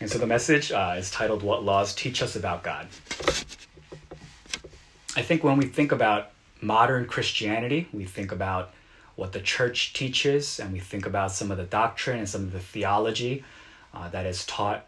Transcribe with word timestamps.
And 0.00 0.08
so 0.08 0.16
the 0.16 0.26
message 0.26 0.72
uh, 0.72 0.94
is 0.96 1.10
titled 1.10 1.42
What 1.42 1.62
Laws 1.62 1.94
Teach 1.94 2.22
Us 2.22 2.34
About 2.34 2.62
God. 2.62 2.86
I 5.14 5.20
think 5.20 5.44
when 5.44 5.58
we 5.58 5.66
think 5.66 5.92
about 5.92 6.30
modern 6.62 7.04
Christianity, 7.04 7.86
we 7.92 8.06
think 8.06 8.32
about 8.32 8.72
what 9.16 9.32
the 9.32 9.40
church 9.40 9.92
teaches 9.92 10.58
and 10.58 10.72
we 10.72 10.78
think 10.78 11.04
about 11.04 11.32
some 11.32 11.50
of 11.50 11.58
the 11.58 11.64
doctrine 11.64 12.18
and 12.18 12.28
some 12.28 12.44
of 12.44 12.52
the 12.52 12.60
theology 12.60 13.44
uh, 13.92 14.08
that 14.08 14.24
is 14.24 14.46
taught 14.46 14.86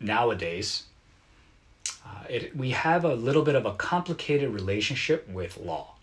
nowadays. 0.00 0.84
Uh, 2.04 2.24
it, 2.28 2.54
we 2.54 2.72
have 2.72 3.06
a 3.06 3.14
little 3.14 3.42
bit 3.42 3.54
of 3.54 3.64
a 3.64 3.72
complicated 3.72 4.50
relationship 4.50 5.26
with 5.30 5.56
law. 5.56 5.94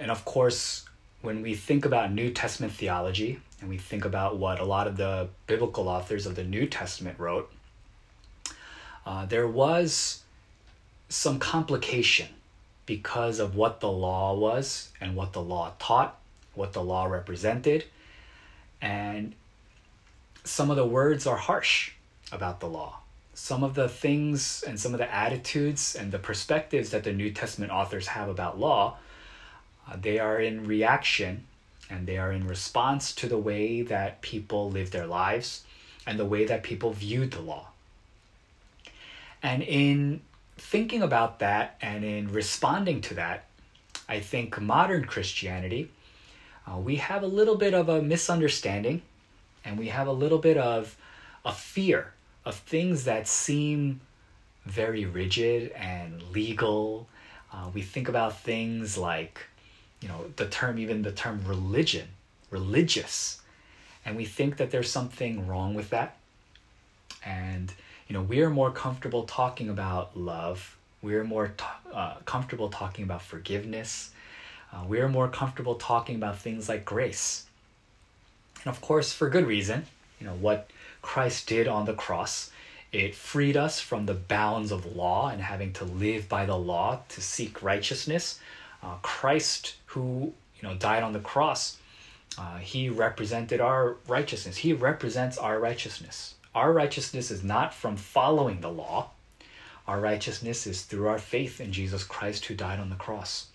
And 0.00 0.10
of 0.10 0.24
course, 0.24 0.86
when 1.20 1.42
we 1.42 1.54
think 1.54 1.84
about 1.84 2.10
New 2.10 2.30
Testament 2.30 2.72
theology 2.72 3.40
and 3.60 3.68
we 3.68 3.78
think 3.78 4.04
about 4.04 4.38
what 4.38 4.60
a 4.60 4.64
lot 4.64 4.86
of 4.86 4.96
the 4.96 5.28
biblical 5.46 5.88
authors 5.88 6.26
of 6.26 6.34
the 6.34 6.44
New 6.44 6.66
Testament 6.66 7.18
wrote, 7.18 7.52
uh, 9.04 9.26
there 9.26 9.48
was 9.48 10.22
some 11.08 11.38
complication 11.38 12.28
because 12.86 13.38
of 13.38 13.56
what 13.56 13.80
the 13.80 13.90
law 13.90 14.34
was 14.34 14.90
and 15.00 15.16
what 15.16 15.32
the 15.32 15.42
law 15.42 15.72
taught, 15.78 16.18
what 16.54 16.72
the 16.72 16.82
law 16.82 17.06
represented. 17.06 17.84
And 18.80 19.34
some 20.44 20.70
of 20.70 20.76
the 20.76 20.86
words 20.86 21.26
are 21.26 21.36
harsh 21.36 21.92
about 22.30 22.60
the 22.60 22.68
law. 22.68 23.00
Some 23.34 23.62
of 23.62 23.74
the 23.74 23.88
things 23.88 24.64
and 24.66 24.78
some 24.78 24.94
of 24.94 24.98
the 24.98 25.12
attitudes 25.12 25.94
and 25.94 26.12
the 26.12 26.18
perspectives 26.18 26.90
that 26.90 27.04
the 27.04 27.12
New 27.12 27.30
Testament 27.30 27.72
authors 27.72 28.08
have 28.08 28.28
about 28.28 28.58
law 28.58 28.98
uh, 29.88 29.96
they 30.00 30.18
are 30.18 30.40
in 30.40 30.66
reaction 30.66 31.44
and 31.90 32.06
they 32.06 32.18
are 32.18 32.32
in 32.32 32.46
response 32.46 33.14
to 33.14 33.28
the 33.28 33.38
way 33.38 33.82
that 33.82 34.20
people 34.20 34.70
live 34.70 34.90
their 34.90 35.06
lives 35.06 35.64
and 36.06 36.18
the 36.18 36.24
way 36.24 36.44
that 36.44 36.62
people 36.62 36.92
viewed 36.92 37.30
the 37.30 37.40
law. 37.40 37.68
And 39.42 39.62
in 39.62 40.20
thinking 40.56 41.02
about 41.02 41.38
that 41.38 41.76
and 41.80 42.04
in 42.04 42.32
responding 42.32 43.00
to 43.02 43.14
that, 43.14 43.44
I 44.08 44.20
think 44.20 44.60
modern 44.60 45.04
Christianity, 45.04 45.90
uh, 46.66 46.78
we 46.78 46.96
have 46.96 47.22
a 47.22 47.26
little 47.26 47.56
bit 47.56 47.74
of 47.74 47.88
a 47.88 48.02
misunderstanding 48.02 49.02
and 49.64 49.78
we 49.78 49.88
have 49.88 50.06
a 50.06 50.12
little 50.12 50.38
bit 50.38 50.56
of 50.56 50.96
a 51.44 51.52
fear 51.52 52.12
of 52.44 52.54
things 52.54 53.04
that 53.04 53.28
seem 53.28 54.00
very 54.64 55.04
rigid 55.04 55.70
and 55.72 56.22
legal. 56.32 57.08
Uh, 57.52 57.68
we 57.72 57.82
think 57.82 58.08
about 58.08 58.40
things 58.40 58.98
like 58.98 59.40
you 60.00 60.08
know 60.08 60.26
the 60.36 60.48
term 60.48 60.78
even 60.78 61.02
the 61.02 61.12
term 61.12 61.42
religion 61.46 62.08
religious. 62.50 63.40
And 64.04 64.16
we 64.16 64.24
think 64.24 64.56
that 64.56 64.70
there's 64.70 64.90
something 64.90 65.46
wrong 65.46 65.74
with 65.74 65.90
that. 65.90 66.16
And 67.24 67.72
you 68.06 68.14
know 68.14 68.22
we 68.22 68.40
are 68.42 68.50
more 68.50 68.70
comfortable 68.70 69.24
talking 69.24 69.68
about 69.68 70.16
love. 70.16 70.76
We're 71.02 71.24
more 71.24 71.48
t- 71.48 71.64
uh, 71.92 72.14
comfortable 72.24 72.68
talking 72.68 73.04
about 73.04 73.22
forgiveness. 73.22 74.10
Uh, 74.72 74.84
we're 74.86 75.08
more 75.08 75.28
comfortable 75.28 75.76
talking 75.76 76.16
about 76.16 76.38
things 76.38 76.68
like 76.68 76.84
grace. 76.84 77.46
And 78.64 78.74
of 78.74 78.80
course 78.80 79.12
for 79.12 79.28
good 79.28 79.46
reason 79.46 79.86
you 80.20 80.26
know 80.26 80.34
what 80.34 80.70
christ 81.02 81.46
did 81.46 81.68
on 81.68 81.84
the 81.86 81.94
cross 81.94 82.50
it 82.90 83.14
freed 83.14 83.56
us 83.56 83.80
from 83.80 84.06
the 84.06 84.14
bounds 84.14 84.72
of 84.72 84.96
law 84.96 85.28
and 85.28 85.42
having 85.42 85.72
to 85.74 85.84
live 85.84 86.28
by 86.28 86.46
the 86.46 86.56
law 86.56 87.00
to 87.08 87.20
seek 87.20 87.62
righteousness 87.62 88.40
uh, 88.82 88.96
Christ, 89.02 89.76
who 89.86 90.32
you 90.56 90.62
know 90.62 90.74
died 90.74 91.02
on 91.02 91.12
the 91.12 91.20
cross, 91.20 91.78
uh, 92.38 92.58
he 92.58 92.88
represented 92.88 93.60
our 93.60 93.96
righteousness. 94.06 94.58
He 94.58 94.72
represents 94.72 95.38
our 95.38 95.58
righteousness. 95.58 96.34
Our 96.54 96.72
righteousness 96.72 97.30
is 97.30 97.44
not 97.44 97.74
from 97.74 97.96
following 97.96 98.60
the 98.60 98.70
law. 98.70 99.10
Our 99.86 100.00
righteousness 100.00 100.66
is 100.66 100.82
through 100.82 101.08
our 101.08 101.18
faith 101.18 101.60
in 101.60 101.72
Jesus 101.72 102.04
Christ 102.04 102.44
who 102.46 102.54
died 102.54 102.78
on 102.78 102.90
the 102.90 102.96
cross. 102.96 103.46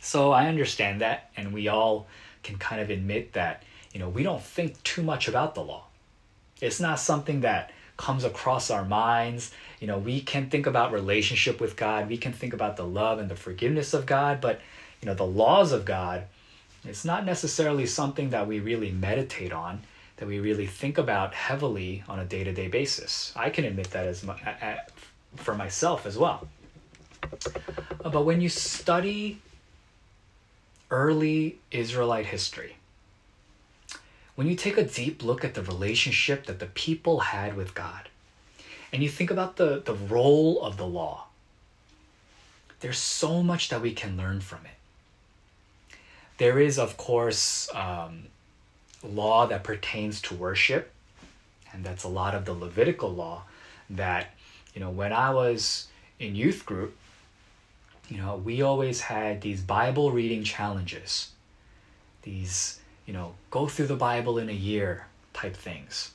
So 0.00 0.32
I 0.32 0.48
understand 0.48 1.00
that, 1.00 1.30
and 1.36 1.52
we 1.52 1.68
all 1.68 2.06
can 2.42 2.58
kind 2.58 2.80
of 2.80 2.90
admit 2.90 3.32
that 3.32 3.62
you 3.92 4.00
know 4.00 4.08
we 4.08 4.22
don't 4.22 4.42
think 4.42 4.82
too 4.82 5.02
much 5.02 5.28
about 5.28 5.54
the 5.54 5.62
law. 5.62 5.84
It's 6.60 6.80
not 6.80 6.98
something 6.98 7.40
that 7.40 7.70
comes 7.96 8.24
across 8.24 8.70
our 8.70 8.84
minds. 8.84 9.52
You 9.84 9.88
know, 9.88 9.98
we 9.98 10.22
can 10.22 10.48
think 10.48 10.66
about 10.66 10.92
relationship 10.92 11.60
with 11.60 11.76
God, 11.76 12.08
we 12.08 12.16
can 12.16 12.32
think 12.32 12.54
about 12.54 12.78
the 12.78 12.86
love 12.86 13.18
and 13.18 13.30
the 13.30 13.36
forgiveness 13.36 13.92
of 13.92 14.06
God, 14.06 14.40
but 14.40 14.62
you 15.02 15.06
know, 15.06 15.12
the 15.12 15.26
laws 15.26 15.72
of 15.72 15.84
God, 15.84 16.24
it's 16.86 17.04
not 17.04 17.26
necessarily 17.26 17.84
something 17.84 18.30
that 18.30 18.46
we 18.46 18.60
really 18.60 18.92
meditate 18.92 19.52
on, 19.52 19.82
that 20.16 20.26
we 20.26 20.40
really 20.40 20.66
think 20.66 20.96
about 20.96 21.34
heavily 21.34 22.02
on 22.08 22.18
a 22.18 22.24
day-to-day 22.24 22.68
basis. 22.68 23.34
I 23.36 23.50
can 23.50 23.66
admit 23.66 23.90
that 23.90 24.06
as 24.06 24.24
for 25.36 25.54
myself 25.54 26.06
as 26.06 26.16
well. 26.16 26.48
Uh, 28.02 28.08
but 28.08 28.24
when 28.24 28.40
you 28.40 28.48
study 28.48 29.42
early 30.90 31.58
Israelite 31.70 32.24
history, 32.24 32.76
when 34.34 34.46
you 34.46 34.56
take 34.56 34.78
a 34.78 34.84
deep 34.84 35.22
look 35.22 35.44
at 35.44 35.52
the 35.52 35.62
relationship 35.62 36.46
that 36.46 36.58
the 36.58 36.68
people 36.68 37.20
had 37.20 37.54
with 37.54 37.74
God, 37.74 38.08
and 38.94 39.02
you 39.02 39.08
think 39.08 39.32
about 39.32 39.56
the, 39.56 39.82
the 39.84 39.92
role 39.92 40.62
of 40.62 40.76
the 40.76 40.86
law, 40.86 41.24
there's 42.78 42.96
so 42.96 43.42
much 43.42 43.68
that 43.70 43.82
we 43.82 43.92
can 43.92 44.16
learn 44.16 44.40
from 44.40 44.60
it. 44.64 45.96
There 46.38 46.60
is, 46.60 46.78
of 46.78 46.96
course, 46.96 47.68
um, 47.74 48.26
law 49.02 49.46
that 49.48 49.64
pertains 49.64 50.20
to 50.22 50.34
worship, 50.36 50.92
and 51.72 51.82
that's 51.82 52.04
a 52.04 52.08
lot 52.08 52.36
of 52.36 52.44
the 52.44 52.52
Levitical 52.52 53.12
law 53.12 53.42
that, 53.90 54.30
you 54.74 54.80
know, 54.80 54.90
when 54.90 55.12
I 55.12 55.30
was 55.30 55.88
in 56.20 56.36
youth 56.36 56.64
group, 56.64 56.96
you 58.08 58.18
know, 58.18 58.36
we 58.36 58.62
always 58.62 59.00
had 59.00 59.40
these 59.40 59.60
Bible 59.60 60.12
reading 60.12 60.44
challenges, 60.44 61.32
these 62.22 62.78
you 63.06 63.12
know, 63.12 63.34
go 63.50 63.66
through 63.66 63.88
the 63.88 63.96
Bible 63.96 64.38
in 64.38 64.48
a 64.48 64.52
year 64.52 65.06
type 65.32 65.56
things. 65.56 66.12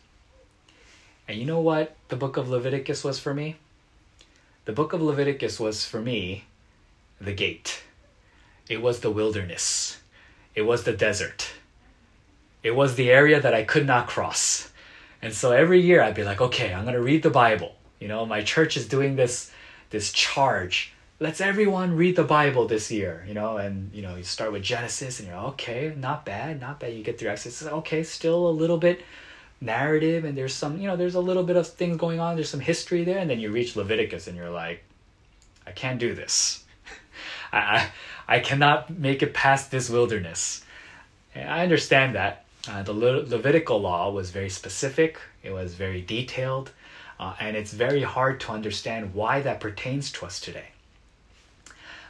And 1.30 1.38
you 1.38 1.46
know 1.46 1.60
what 1.60 1.96
the 2.08 2.16
book 2.16 2.38
of 2.38 2.50
Leviticus 2.50 3.04
was 3.04 3.20
for 3.20 3.36
me? 3.36 3.58
The 4.66 4.72
book 4.72 4.94
of 4.94 5.02
Leviticus 5.04 5.60
was 5.60 5.86
for 5.86 6.02
me 6.02 6.46
the 7.22 7.34
gate. 7.34 7.84
It 8.68 8.82
was 8.82 9.02
the 9.02 9.12
wilderness. 9.12 10.00
It 10.56 10.64
was 10.64 10.86
the 10.86 10.94
desert. 10.94 11.52
It 12.64 12.72
was 12.72 12.96
the 12.96 13.12
area 13.12 13.40
that 13.40 13.54
I 13.54 13.64
could 13.64 13.86
not 13.86 14.08
cross. 14.08 14.72
And 15.22 15.32
so 15.32 15.52
every 15.52 15.80
year 15.80 16.02
I'd 16.02 16.16
be 16.16 16.24
like, 16.24 16.42
okay, 16.42 16.74
I'm 16.74 16.84
going 16.84 16.96
to 16.96 17.02
read 17.02 17.22
the 17.22 17.30
Bible. 17.30 17.76
You 18.00 18.08
know, 18.08 18.26
my 18.26 18.42
church 18.42 18.76
is 18.76 18.88
doing 18.88 19.16
this 19.16 19.52
this 19.92 20.12
charge 20.12 20.94
let's 21.20 21.42
everyone 21.42 21.96
read 21.96 22.16
the 22.16 22.24
Bible 22.24 22.66
this 22.66 22.90
year, 22.90 23.26
you 23.28 23.34
know, 23.34 23.58
and 23.58 23.94
you 23.94 24.02
know, 24.02 24.16
you 24.16 24.24
start 24.24 24.54
with 24.54 24.64
Genesis 24.64 25.20
and 25.20 25.28
you're 25.28 25.38
okay, 25.38 25.94
not 25.96 26.26
bad, 26.26 26.62
not 26.62 26.80
bad. 26.80 26.94
You 26.94 27.04
get 27.04 27.20
through 27.20 27.30
Exodus, 27.30 27.62
okay, 27.64 28.04
still 28.04 28.48
a 28.48 28.52
little 28.52 28.78
bit 28.78 29.02
narrative 29.62 30.26
and 30.26 30.38
there's 30.38 30.54
some, 30.54 30.80
you 30.80 30.88
know, 30.88 30.96
there's 30.96 31.16
a 31.16 31.20
little 31.20 31.44
bit 31.44 31.56
of 31.56 31.68
things 31.68 31.98
going 31.98 32.20
on, 32.20 32.36
there's 32.36 32.50
some 32.50 32.60
history 32.60 33.04
there, 33.04 33.18
and 33.18 33.30
then 33.30 33.40
you 33.40 33.52
reach 33.52 33.76
Leviticus 33.76 34.28
and 34.28 34.38
you're 34.38 34.50
like, 34.50 34.84
I 35.68 35.72
can't 35.72 36.00
do 36.00 36.14
this. 36.14 36.64
I, 37.54 37.90
I 38.28 38.40
cannot 38.40 38.90
make 38.90 39.22
it 39.22 39.34
past 39.34 39.72
this 39.72 39.90
wilderness. 39.90 40.64
I 41.36 41.64
understand 41.64 42.16
that. 42.16 42.46
Uh, 42.68 42.84
the 42.84 42.94
Le- 42.94 43.26
Levitical 43.26 43.80
law 43.80 44.12
was 44.12 44.32
very 44.32 44.50
specific, 44.50 45.20
it 45.44 45.52
was 45.52 45.74
very 45.76 46.02
detailed, 46.02 46.72
uh, 47.20 47.34
and 47.40 47.56
it's 47.56 47.72
very 47.72 48.04
hard 48.04 48.40
to 48.42 48.52
understand 48.52 49.14
why 49.14 49.42
that 49.42 49.60
pertains 49.60 50.12
to 50.12 50.26
us 50.26 50.40
today. 50.40 50.68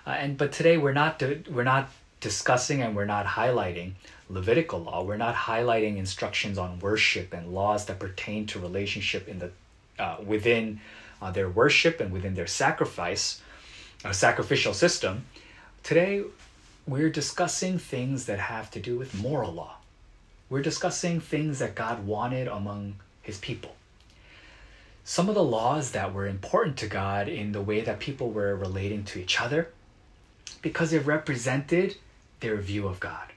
Uh, 0.07 0.11
and 0.11 0.37
but 0.37 0.51
today 0.51 0.77
we're 0.77 0.93
not 0.93 1.21
we're 1.51 1.63
not 1.63 1.89
discussing 2.19 2.81
and 2.81 2.95
we're 2.95 3.05
not 3.05 3.25
highlighting 3.25 3.93
Levitical 4.29 4.79
law. 4.79 5.03
We're 5.03 5.17
not 5.17 5.35
highlighting 5.35 5.97
instructions 5.97 6.57
on 6.57 6.79
worship 6.79 7.33
and 7.33 7.53
laws 7.53 7.85
that 7.85 7.99
pertain 7.99 8.45
to 8.47 8.59
relationship 8.59 9.27
in 9.27 9.39
the 9.39 9.51
uh, 9.97 10.17
within 10.25 10.79
uh, 11.21 11.31
their 11.31 11.49
worship 11.49 11.99
and 11.99 12.11
within 12.11 12.35
their 12.35 12.47
sacrifice, 12.47 13.41
uh, 14.05 14.11
sacrificial 14.11 14.73
system. 14.73 15.25
Today, 15.83 16.23
we're 16.87 17.09
discussing 17.09 17.77
things 17.77 18.25
that 18.27 18.39
have 18.39 18.71
to 18.71 18.79
do 18.79 18.97
with 18.97 19.19
moral 19.19 19.51
law. 19.51 19.77
We're 20.49 20.61
discussing 20.61 21.19
things 21.19 21.59
that 21.59 21.75
God 21.75 22.05
wanted 22.05 22.47
among 22.47 22.95
His 23.21 23.37
people. 23.39 23.75
Some 25.03 25.27
of 25.27 25.35
the 25.35 25.43
laws 25.43 25.91
that 25.91 26.13
were 26.13 26.27
important 26.27 26.77
to 26.77 26.87
God 26.87 27.27
in 27.27 27.51
the 27.51 27.61
way 27.61 27.81
that 27.81 27.99
people 27.99 28.29
were 28.29 28.55
relating 28.55 29.03
to 29.05 29.19
each 29.19 29.41
other, 29.41 29.69
because 30.61 30.93
it 30.93 31.05
represented 31.05 31.97
their 32.39 32.57
view 32.57 32.87
of 32.87 32.99
God. 32.99 33.33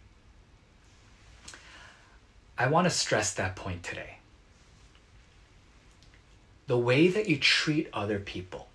I 2.56 2.68
want 2.68 2.86
to 2.86 2.90
stress 2.90 3.32
that 3.34 3.56
point 3.56 3.82
today. 3.82 4.18
The 6.66 6.78
way 6.78 7.08
that 7.08 7.28
you 7.28 7.38
treat 7.38 7.88
other 7.92 8.18
people, 8.18 8.68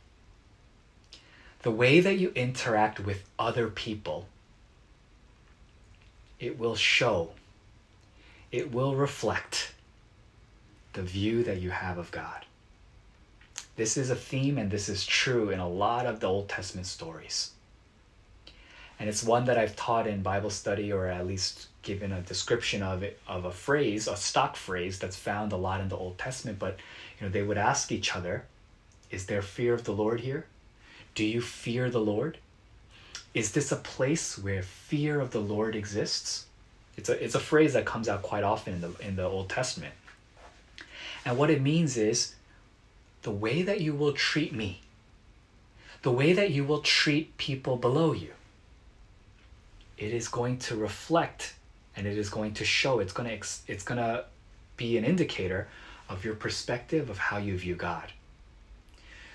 the 1.61 1.71
way 1.71 1.99
that 1.99 2.17
you 2.17 2.31
interact 2.35 2.99
with 2.99 3.23
other 3.39 3.67
people, 3.67 4.27
it 6.39 6.59
will 6.59 6.75
show, 6.75 7.31
it 8.51 8.71
will 8.71 8.95
reflect 8.95 9.73
the 10.93 11.01
view 11.01 11.43
that 11.43 11.61
you 11.61 11.69
have 11.69 11.97
of 11.97 12.11
God. 12.11 12.45
This 13.75 13.97
is 13.97 14.09
a 14.09 14.15
theme, 14.15 14.57
and 14.57 14.71
this 14.71 14.89
is 14.89 15.05
true 15.05 15.49
in 15.49 15.59
a 15.59 15.69
lot 15.69 16.05
of 16.05 16.19
the 16.19 16.27
Old 16.27 16.49
Testament 16.49 16.87
stories. 16.87 17.51
And 18.99 19.07
it's 19.07 19.23
one 19.23 19.45
that 19.45 19.57
I've 19.57 19.75
taught 19.75 20.07
in 20.07 20.23
Bible 20.23 20.49
study, 20.49 20.91
or 20.91 21.07
at 21.07 21.27
least 21.27 21.67
given 21.83 22.11
a 22.11 22.21
description 22.21 22.81
of 22.81 23.03
it, 23.03 23.19
of 23.27 23.45
a 23.45 23.51
phrase, 23.51 24.07
a 24.07 24.17
stock 24.17 24.55
phrase 24.55 24.97
that's 24.97 25.15
found 25.15 25.51
a 25.51 25.57
lot 25.57 25.81
in 25.81 25.89
the 25.89 25.95
Old 25.95 26.17
Testament. 26.17 26.57
But 26.57 26.79
you 27.19 27.25
know, 27.25 27.31
they 27.31 27.43
would 27.43 27.57
ask 27.57 27.91
each 27.91 28.15
other, 28.15 28.45
"Is 29.11 29.27
there 29.27 29.41
fear 29.41 29.73
of 29.73 29.83
the 29.83 29.93
Lord 29.93 30.21
here? 30.21 30.47
Do 31.13 31.23
you 31.23 31.41
fear 31.41 31.89
the 31.89 31.99
Lord? 31.99 32.39
Is 33.33 33.51
this 33.51 33.71
a 33.71 33.75
place 33.75 34.37
where 34.37 34.63
fear 34.63 35.19
of 35.19 35.31
the 35.31 35.41
Lord 35.41 35.75
exists?" 35.75 36.45
It's 36.97 37.09
a 37.09 37.23
it's 37.23 37.35
a 37.35 37.39
phrase 37.39 37.73
that 37.73 37.85
comes 37.85 38.09
out 38.09 38.23
quite 38.23 38.43
often 38.43 38.73
in 38.73 38.81
the 38.81 38.93
in 38.99 39.15
the 39.15 39.25
Old 39.25 39.49
Testament. 39.49 39.93
And 41.23 41.37
what 41.37 41.51
it 41.51 41.61
means 41.61 41.97
is 41.97 42.33
the 43.21 43.31
way 43.31 43.61
that 43.61 43.81
you 43.81 43.93
will 43.93 44.13
treat 44.13 44.53
me, 44.53 44.81
the 46.01 46.11
way 46.11 46.33
that 46.33 46.49
you 46.49 46.63
will 46.63 46.81
treat 46.81 47.37
people 47.37 47.77
below 47.77 48.13
you, 48.13 48.33
it 49.97 50.13
is 50.13 50.27
going 50.27 50.57
to 50.59 50.75
reflect 50.75 51.55
and 51.95 52.05
it 52.05 52.17
is 52.17 52.29
going 52.29 52.53
to 52.53 52.65
show, 52.65 52.99
it's 52.99 53.13
going 53.13 53.29
to, 53.29 53.47
it's 53.67 53.83
going 53.83 53.97
to 53.97 54.25
be 54.75 54.97
an 54.97 55.03
indicator 55.03 55.67
of 56.09 56.23
your 56.23 56.35
perspective 56.35 57.09
of 57.09 57.17
how 57.17 57.37
you 57.37 57.57
view 57.57 57.75
God. 57.75 58.11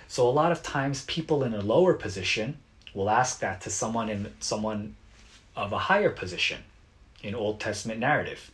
So 0.09 0.29
a 0.29 0.31
lot 0.31 0.53
of 0.53 0.63
times 0.63 1.05
people 1.07 1.43
in 1.43 1.55
a 1.55 1.61
lower 1.61 1.95
position 1.95 2.59
will 2.95 3.11
ask 3.11 3.41
that 3.41 3.61
to 3.63 3.71
someone 3.71 4.09
in 4.09 4.33
someone 4.41 4.95
of 5.57 5.73
a 5.73 5.79
higher 5.79 6.11
position 6.11 6.63
in 7.23 7.35
Old 7.35 7.61
Testament 7.61 7.99
narrative. 7.99 8.51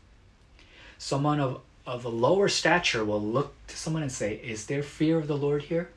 Someone 0.99 1.41
of 1.41 1.61
of 1.89 2.05
a 2.05 2.11
lower 2.11 2.49
stature 2.49 3.03
will 3.03 3.23
look 3.23 3.55
to 3.67 3.77
someone 3.77 4.03
and 4.03 4.13
say, 4.13 4.35
Is 4.35 4.67
there 4.67 4.83
fear 4.83 5.19
of 5.19 5.27
the 5.27 5.37
Lord 5.37 5.63
here? 5.63 5.89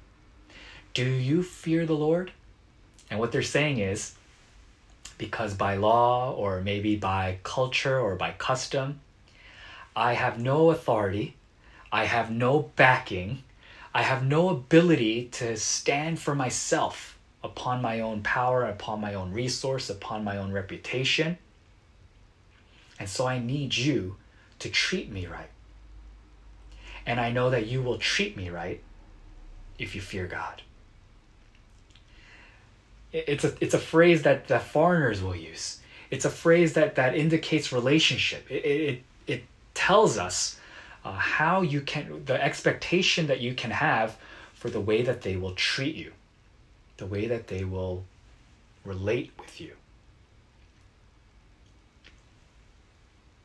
Do 0.94 1.04
you 1.04 1.44
fear 1.44 1.86
the 1.86 1.96
Lord? 1.96 2.32
And 3.10 3.20
what 3.20 3.34
they're 3.34 3.42
saying 3.42 3.80
is, 3.80 4.14
because 5.22 5.54
by 5.54 5.76
law 5.76 6.34
or 6.34 6.60
maybe 6.60 6.98
by 6.98 7.38
culture 7.44 7.98
or 7.98 8.16
by 8.16 8.32
custom, 8.32 9.00
I 9.96 10.14
have 10.14 10.38
no 10.38 10.72
authority, 10.72 11.38
I 11.94 12.04
have 12.04 12.30
no 12.30 12.72
backing, 12.76 13.44
I 13.94 14.02
have 14.02 14.26
no 14.26 14.50
ability 14.50 15.30
to 15.40 15.56
stand 15.56 16.20
for 16.20 16.36
myself 16.36 17.18
upon 17.42 17.82
my 17.82 18.02
own 18.02 18.22
power, 18.22 18.66
upon 18.66 19.00
my 19.00 19.14
own 19.14 19.32
resource, 19.32 19.90
upon 19.90 20.26
my 20.26 20.36
own 20.36 20.52
reputation. 20.52 21.38
And 23.00 23.08
so 23.08 23.26
I 23.26 23.40
need 23.40 23.78
you 23.78 24.18
to 24.60 24.70
treat 24.70 25.10
me 25.10 25.26
right 25.26 25.50
and 27.06 27.20
I 27.20 27.32
know 27.32 27.50
that 27.50 27.68
you 27.68 27.82
will 27.82 27.98
treat 27.98 28.38
me 28.38 28.50
right 28.50 28.82
if 29.80 29.96
you 29.96 30.02
fear 30.02 30.28
God. 30.28 30.62
It's 33.14 33.44
a, 33.44 33.54
it's 33.60 33.74
a 33.74 33.80
phrase 33.80 34.22
that, 34.24 34.48
that 34.48 34.64
foreigners 34.64 35.22
will 35.22 35.36
use. 35.36 35.80
It's 36.10 36.26
a 36.26 36.30
phrase 36.30 36.74
that, 36.74 36.96
that 36.96 37.16
indicates 37.16 37.72
relationship. 37.72 38.50
It, 38.50 38.66
it, 38.66 39.04
it 39.28 39.44
tells 39.74 40.18
us 40.18 40.60
uh, 41.04 41.14
how 41.14 41.62
you 41.62 41.82
can, 41.82 42.24
the 42.26 42.42
expectation 42.42 43.28
that 43.28 43.42
you 43.42 43.54
can 43.54 43.72
have 43.72 44.18
for 44.54 44.70
the 44.70 44.80
way 44.80 45.02
that 45.02 45.22
they 45.22 45.36
will 45.36 45.54
treat 45.54 45.96
you, 45.96 46.12
the 46.98 47.06
way 47.06 47.28
that 47.28 47.48
they 47.48 47.64
will 47.64 48.04
relate 48.86 49.32
with 49.40 49.60
you. 49.60 49.74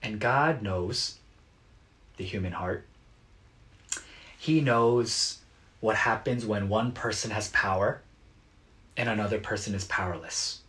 And 0.03 0.21
God 0.21 0.63
knows 0.63 1.19
the 2.17 2.25
human 2.25 2.53
heart. 2.53 2.85
He 4.39 4.61
knows 4.61 5.39
what 5.81 5.97
happens 5.97 6.47
when 6.47 6.69
one 6.69 6.93
person 6.93 7.33
has 7.33 7.49
power 7.49 8.01
and 8.97 9.09
another 9.09 9.39
person 9.39 9.75
is 9.75 9.85
powerless. 9.85 10.61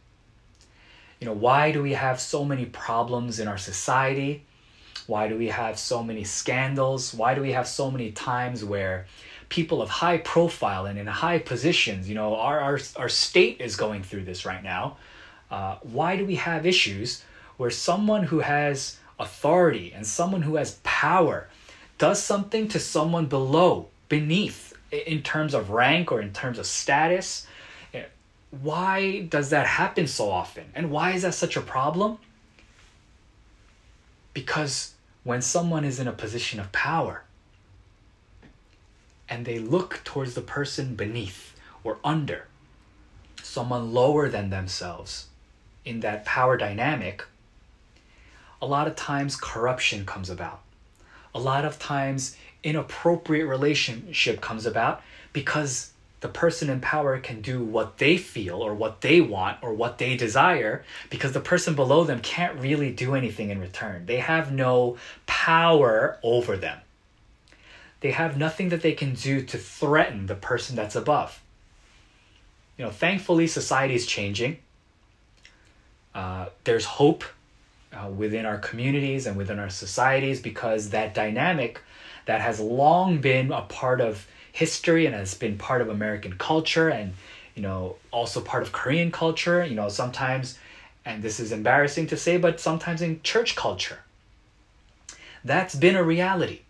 You 1.19 1.25
know, 1.25 1.33
why 1.33 1.71
do 1.71 1.81
we 1.81 1.93
have 1.93 2.19
so 2.19 2.45
many 2.45 2.65
problems 2.65 3.39
in 3.39 3.47
our 3.47 3.57
society? 3.57 4.43
Why 5.07 5.27
do 5.27 5.37
we 5.37 5.47
have 5.47 5.79
so 5.79 6.03
many 6.03 6.23
scandals? 6.23 7.13
Why 7.13 7.33
do 7.33 7.41
we 7.41 7.53
have 7.53 7.67
so 7.67 7.89
many 7.89 8.11
times 8.11 8.63
where 8.63 9.07
people 9.49 9.81
of 9.81 9.89
high 9.89 10.17
profile 10.17 10.85
and 10.85 10.99
in 10.99 11.07
high 11.07 11.39
positions, 11.39 12.09
you 12.09 12.15
know, 12.15 12.35
our, 12.35 12.59
our, 12.59 12.79
our 12.97 13.09
state 13.09 13.61
is 13.61 13.75
going 13.75 14.03
through 14.03 14.23
this 14.23 14.45
right 14.45 14.63
now. 14.63 14.97
Uh, 15.49 15.77
why 15.81 16.17
do 16.17 16.25
we 16.25 16.35
have 16.35 16.65
issues 16.65 17.23
where 17.55 17.69
someone 17.69 18.23
who 18.23 18.39
has 18.39 18.97
authority 19.19 19.93
and 19.95 20.05
someone 20.05 20.41
who 20.41 20.55
has 20.55 20.79
power 20.83 21.47
does 21.97 22.21
something 22.21 22.67
to 22.67 22.79
someone 22.79 23.25
below, 23.25 23.87
beneath, 24.09 24.73
in 24.91 25.21
terms 25.21 25.53
of 25.53 25.69
rank 25.69 26.11
or 26.11 26.21
in 26.21 26.31
terms 26.31 26.59
of 26.59 26.65
status, 26.65 27.47
why 28.61 29.21
does 29.21 29.49
that 29.49 29.65
happen 29.65 30.07
so 30.07 30.29
often? 30.29 30.65
And 30.75 30.91
why 30.91 31.11
is 31.11 31.23
that 31.23 31.33
such 31.33 31.55
a 31.55 31.61
problem? 31.61 32.17
Because 34.33 34.93
when 35.23 35.41
someone 35.41 35.83
is 35.83 35.99
in 35.99 36.07
a 36.07 36.13
position 36.13 36.59
of 36.59 36.71
power 36.71 37.23
and 39.27 39.45
they 39.45 39.59
look 39.59 40.01
towards 40.03 40.35
the 40.35 40.41
person 40.41 40.95
beneath 40.95 41.55
or 41.83 41.97
under, 42.03 42.47
someone 43.41 43.93
lower 43.93 44.29
than 44.29 44.49
themselves 44.49 45.27
in 45.83 46.01
that 46.01 46.25
power 46.25 46.57
dynamic, 46.57 47.23
a 48.61 48.65
lot 48.65 48.87
of 48.87 48.95
times 48.95 49.35
corruption 49.35 50.05
comes 50.05 50.29
about 50.29 50.61
a 51.37 51.39
lot 51.39 51.63
of 51.63 51.77
times 51.77 52.35
inappropriate 52.63 53.47
relationship 53.47 54.41
comes 54.41 54.65
about 54.65 55.03
because 55.33 55.91
the 56.19 56.27
person 56.27 56.69
in 56.69 56.79
power 56.79 57.19
can 57.19 57.41
do 57.41 57.63
what 57.63 57.99
they 57.99 58.17
feel 58.17 58.61
or 58.61 58.73
what 58.73 59.01
they 59.01 59.21
want 59.21 59.57
or 59.61 59.73
what 59.73 59.99
they 59.99 60.17
desire 60.17 60.83
because 61.09 61.33
the 61.33 61.39
person 61.39 61.75
below 61.75 62.03
them 62.03 62.19
can't 62.21 62.59
really 62.59 62.91
do 62.91 63.13
anything 63.13 63.49
in 63.49 63.59
return. 63.59 64.05
They 64.07 64.17
have 64.17 64.51
no 64.51 64.97
power 65.27 66.17
over 66.23 66.57
them. 66.57 66.79
They 67.99 68.11
have 68.11 68.37
nothing 68.37 68.69
that 68.69 68.81
they 68.81 68.93
can 68.93 69.13
do 69.13 69.43
to 69.43 69.57
threaten 69.57 70.25
the 70.25 70.35
person 70.35 70.75
that's 70.75 70.95
above. 70.95 71.41
You 72.77 72.85
know, 72.85 72.91
thankfully, 72.91 73.47
society 73.47 73.95
is 73.95 74.05
changing. 74.05 74.57
Uh, 76.13 76.47
there's 76.63 76.85
hope 76.85 77.23
uh, 77.93 78.09
within 78.09 78.45
our 78.45 78.57
communities 78.57 79.25
and 79.25 79.37
within 79.37 79.59
our 79.59 79.69
societies 79.69 80.41
because 80.41 80.89
that 80.89 81.13
dynamic 81.13 81.81
that 82.25 82.41
has 82.41 82.59
long 82.59 83.19
been 83.19 83.51
a 83.51 83.61
part 83.61 84.01
of 84.01 84.27
history 84.57 85.05
and 85.05 85.15
has 85.15 85.33
been 85.33 85.57
part 85.57 85.81
of 85.81 85.89
American 85.89 86.37
culture 86.37 86.89
and 86.89 87.13
you 87.55 87.61
know 87.61 87.95
also 88.11 88.41
part 88.41 88.63
of 88.63 88.71
Korean 88.71 89.11
culture 89.11 89.65
you 89.65 89.75
know 89.75 89.89
sometimes 89.89 90.57
and 91.05 91.23
this 91.23 91.39
is 91.39 91.51
embarrassing 91.51 92.07
to 92.07 92.17
say 92.17 92.37
but 92.37 92.59
sometimes 92.59 93.01
in 93.01 93.21
church 93.21 93.55
culture 93.55 93.99
that's 95.43 95.75
been 95.75 95.95
a 95.95 96.03
reality 96.03 96.61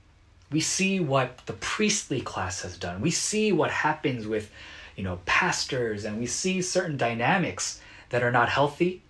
we 0.51 0.59
see 0.59 0.99
what 0.99 1.45
the 1.45 1.53
priestly 1.53 2.21
class 2.21 2.61
has 2.61 2.77
done 2.77 3.01
we 3.01 3.11
see 3.11 3.51
what 3.51 3.71
happens 3.71 4.27
with 4.27 4.51
you 4.95 5.03
know 5.03 5.19
pastors 5.25 6.05
and 6.05 6.19
we 6.19 6.25
see 6.25 6.61
certain 6.61 6.97
dynamics 6.97 7.81
that 8.09 8.23
are 8.23 8.31
not 8.31 8.49
healthy 8.49 9.01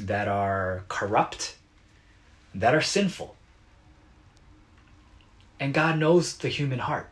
that 0.00 0.28
are 0.28 0.84
corrupt, 0.88 1.56
that 2.54 2.74
are 2.74 2.82
sinful. 2.82 3.34
And 5.58 5.72
God 5.72 5.98
knows 5.98 6.36
the 6.36 6.48
human 6.48 6.80
heart. 6.80 7.10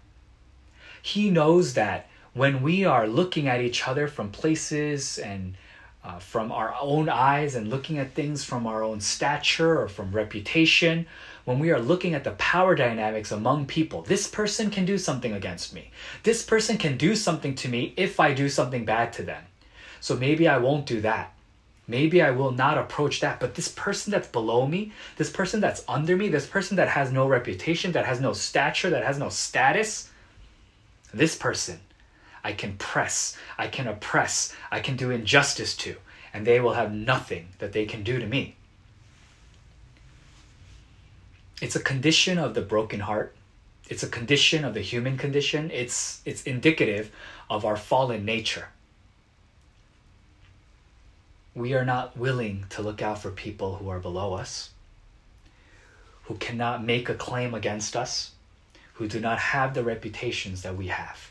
He 1.04 1.28
knows 1.28 1.74
that 1.74 2.08
when 2.32 2.62
we 2.62 2.86
are 2.86 3.06
looking 3.06 3.46
at 3.46 3.60
each 3.60 3.86
other 3.86 4.08
from 4.08 4.30
places 4.30 5.18
and 5.18 5.54
uh, 6.02 6.18
from 6.18 6.50
our 6.50 6.74
own 6.80 7.10
eyes 7.10 7.54
and 7.54 7.68
looking 7.68 7.98
at 7.98 8.14
things 8.14 8.42
from 8.42 8.66
our 8.66 8.82
own 8.82 9.02
stature 9.02 9.78
or 9.78 9.86
from 9.86 10.12
reputation, 10.12 11.04
when 11.44 11.58
we 11.58 11.70
are 11.70 11.78
looking 11.78 12.14
at 12.14 12.24
the 12.24 12.30
power 12.30 12.74
dynamics 12.74 13.30
among 13.30 13.66
people, 13.66 14.00
this 14.00 14.26
person 14.26 14.70
can 14.70 14.86
do 14.86 14.96
something 14.96 15.34
against 15.34 15.74
me. 15.74 15.90
This 16.22 16.42
person 16.42 16.78
can 16.78 16.96
do 16.96 17.14
something 17.14 17.54
to 17.56 17.68
me 17.68 17.92
if 17.98 18.18
I 18.18 18.32
do 18.32 18.48
something 18.48 18.86
bad 18.86 19.12
to 19.12 19.22
them. 19.22 19.44
So 20.00 20.16
maybe 20.16 20.48
I 20.48 20.56
won't 20.56 20.86
do 20.86 21.02
that. 21.02 21.34
Maybe 21.86 22.22
I 22.22 22.30
will 22.30 22.50
not 22.50 22.78
approach 22.78 23.20
that, 23.20 23.40
but 23.40 23.56
this 23.56 23.68
person 23.68 24.10
that's 24.10 24.28
below 24.28 24.66
me, 24.66 24.92
this 25.18 25.28
person 25.28 25.60
that's 25.60 25.84
under 25.86 26.16
me, 26.16 26.30
this 26.30 26.46
person 26.46 26.78
that 26.78 26.88
has 26.88 27.12
no 27.12 27.28
reputation, 27.28 27.92
that 27.92 28.06
has 28.06 28.22
no 28.22 28.32
stature, 28.32 28.88
that 28.88 29.04
has 29.04 29.18
no 29.18 29.28
status, 29.28 30.08
this 31.16 31.36
person 31.36 31.80
I 32.42 32.52
can 32.52 32.76
press, 32.76 33.36
I 33.56 33.68
can 33.68 33.88
oppress, 33.88 34.54
I 34.70 34.80
can 34.80 34.96
do 34.96 35.10
injustice 35.10 35.76
to, 35.78 35.96
and 36.32 36.46
they 36.46 36.60
will 36.60 36.74
have 36.74 36.92
nothing 36.92 37.48
that 37.58 37.72
they 37.72 37.86
can 37.86 38.02
do 38.02 38.18
to 38.18 38.26
me. 38.26 38.56
It's 41.62 41.76
a 41.76 41.80
condition 41.80 42.36
of 42.36 42.54
the 42.54 42.60
broken 42.60 43.00
heart. 43.00 43.34
It's 43.88 44.02
a 44.02 44.08
condition 44.08 44.64
of 44.64 44.74
the 44.74 44.80
human 44.80 45.16
condition. 45.16 45.70
It's, 45.70 46.20
it's 46.26 46.42
indicative 46.42 47.10
of 47.48 47.64
our 47.64 47.76
fallen 47.76 48.24
nature 48.24 48.68
we 51.54 51.72
are 51.72 51.84
not 51.84 52.16
willing 52.16 52.64
to 52.70 52.82
look 52.82 53.00
out 53.00 53.18
for 53.18 53.30
people 53.30 53.76
who 53.76 53.88
are 53.88 54.00
below 54.00 54.34
us, 54.34 54.70
who 56.24 56.34
cannot 56.34 56.84
make 56.84 57.08
a 57.08 57.14
claim 57.14 57.54
against 57.54 57.94
us, 57.94 58.32
who 58.94 59.08
do 59.08 59.20
not 59.20 59.38
have 59.38 59.74
the 59.74 59.84
reputations 59.84 60.62
that 60.62 60.76
we 60.76 60.88
have. 60.88 61.30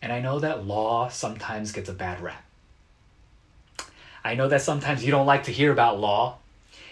And 0.00 0.12
I 0.12 0.20
know 0.20 0.40
that 0.40 0.66
law 0.66 1.08
sometimes 1.08 1.70
gets 1.70 1.88
a 1.88 1.92
bad 1.92 2.20
rap. 2.20 2.44
I 4.24 4.34
know 4.34 4.48
that 4.48 4.62
sometimes 4.62 5.04
you 5.04 5.10
don't 5.10 5.26
like 5.26 5.44
to 5.44 5.52
hear 5.52 5.72
about 5.72 6.00
law. 6.00 6.38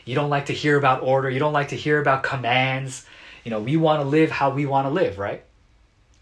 You 0.05 0.15
don't 0.15 0.31
like 0.31 0.47
to 0.47 0.53
hear 0.53 0.77
about 0.77 1.03
order. 1.03 1.31
You 1.31 1.39
don't 1.39 1.53
like 1.53 1.69
to 1.69 1.77
hear 1.77 2.01
about 2.01 2.23
commands. 2.23 3.07
You 3.45 3.51
know, 3.51 3.61
we 3.61 3.77
want 3.77 4.03
to 4.03 4.09
live 4.09 4.31
how 4.31 4.51
we 4.51 4.67
want 4.67 4.87
to 4.87 4.91
live, 4.91 5.19
right? 5.19 5.45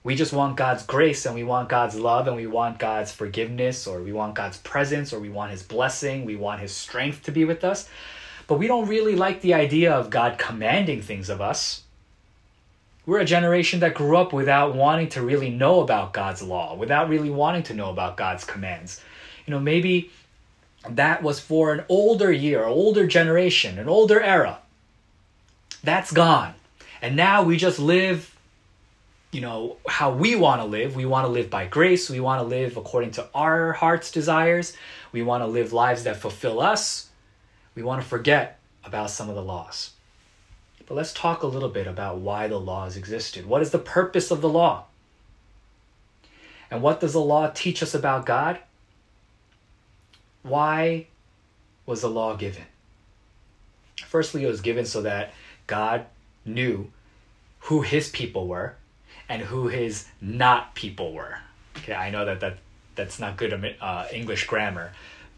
We 0.05 0.15
just 0.15 0.33
want 0.33 0.57
God's 0.57 0.85
grace 0.85 1.27
and 1.27 1.35
we 1.35 1.45
want 1.45 1.69
God's 1.69 1.97
love 1.97 2.29
and 2.29 2.37
we 2.37 2.47
want 2.47 2.79
God's 2.79 3.13
forgiveness 3.13 3.87
or 3.87 4.03
we 4.03 4.13
want 4.13 4.35
God's 4.35 4.59
presence 4.59 5.13
or 5.13 5.21
we 5.21 5.29
want 5.29 5.51
His 5.51 5.63
blessing. 5.63 6.25
We 6.25 6.37
want 6.37 6.61
His 6.61 6.73
strength 6.73 7.25
to 7.25 7.33
be 7.33 7.45
with 7.45 7.65
us. 7.65 7.89
But 8.49 8.59
we 8.59 8.67
don't 8.67 8.89
really 8.89 9.15
like 9.15 9.43
the 9.43 9.55
idea 9.55 9.93
of 9.93 10.11
God 10.11 10.39
commanding 10.39 11.03
things 11.03 11.29
of 11.29 11.41
us. 11.41 11.83
We're 13.07 13.21
a 13.21 13.25
generation 13.25 13.81
that 13.81 13.95
grew 13.95 14.17
up 14.17 14.33
without 14.33 14.75
wanting 14.75 15.11
to 15.11 15.23
really 15.23 15.51
know 15.51 15.81
about 15.81 16.13
God's 16.13 16.43
law, 16.43 16.75
without 16.75 17.09
really 17.09 17.31
wanting 17.31 17.63
to 17.65 17.75
know 17.75 17.91
about 17.91 18.17
God's 18.17 18.45
commands. 18.45 19.01
You 19.47 19.53
know, 19.53 19.61
maybe 19.61 20.11
that 20.89 21.23
was 21.23 21.39
for 21.41 21.73
an 21.73 21.85
older 21.89 22.33
year, 22.33 22.65
older 22.65 23.07
generation, 23.07 23.79
an 23.79 23.89
older 23.89 24.21
era. 24.21 24.59
That's 25.85 26.13
gone. 26.13 26.55
And 27.01 27.17
now 27.17 27.43
we 27.43 27.57
just 27.57 27.79
live, 27.79 28.35
you 29.31 29.41
know, 29.41 29.77
how 29.87 30.11
we 30.11 30.37
want 30.37 30.63
to 30.63 30.67
live. 30.67 30.97
We 30.97 31.07
want 31.07 31.27
to 31.27 31.33
live 31.33 31.51
by 31.51 31.67
grace. 31.67 32.11
We 32.11 32.21
want 32.21 32.41
to 32.43 32.47
live 32.47 32.77
according 32.77 33.13
to 33.13 33.27
our 33.35 33.73
heart's 33.73 34.11
desires. 34.11 34.75
We 35.13 35.23
want 35.23 35.43
to 35.43 35.47
live 35.47 35.73
lives 35.73 36.05
that 36.05 36.17
fulfill 36.17 36.61
us. 36.61 37.08
We 37.79 37.85
want 37.85 38.03
to 38.03 38.09
forget 38.09 38.59
about 38.83 39.09
some 39.09 39.29
of 39.29 39.37
the 39.37 39.43
laws. 39.43 39.93
But 40.89 40.97
let's 40.97 41.13
talk 41.13 41.45
a 41.45 41.47
little 41.47 41.69
bit 41.69 41.87
about 41.87 42.19
why 42.19 42.49
the 42.49 42.59
laws 42.59 42.97
existed. 42.97 43.47
What 43.47 43.63
is 43.63 43.71
the 43.71 43.79
purpose 43.79 44.33
of 44.33 44.41
the 44.41 44.49
law? 44.49 44.87
And 46.73 46.83
what 46.83 46.99
does 46.99 47.13
the 47.13 47.21
law 47.21 47.53
teach 47.55 47.81
us 47.81 47.95
about 47.95 48.27
God? 48.27 48.59
Why 50.43 51.07
was 51.87 52.01
the 52.01 52.11
law 52.11 52.35
given? 52.35 52.65
Firstly, 54.05 54.43
it 54.43 54.49
was 54.49 54.61
given 54.61 54.85
so 54.85 55.03
that 55.03 55.33
God 55.69 56.07
knew 56.45 56.91
who 57.61 57.83
his 57.83 58.09
people 58.09 58.49
were 58.49 58.75
and 59.29 59.43
who 59.43 59.69
his 59.69 60.09
not 60.21 60.75
people 60.75 61.13
were. 61.13 61.39
Okay, 61.77 61.95
I 61.95 62.11
know 62.11 62.25
that, 62.25 62.41
that 62.41 62.59
that's 62.97 63.21
not 63.21 63.37
good 63.37 63.77
uh, 63.81 64.09
English 64.13 64.49
grammar, 64.49 64.91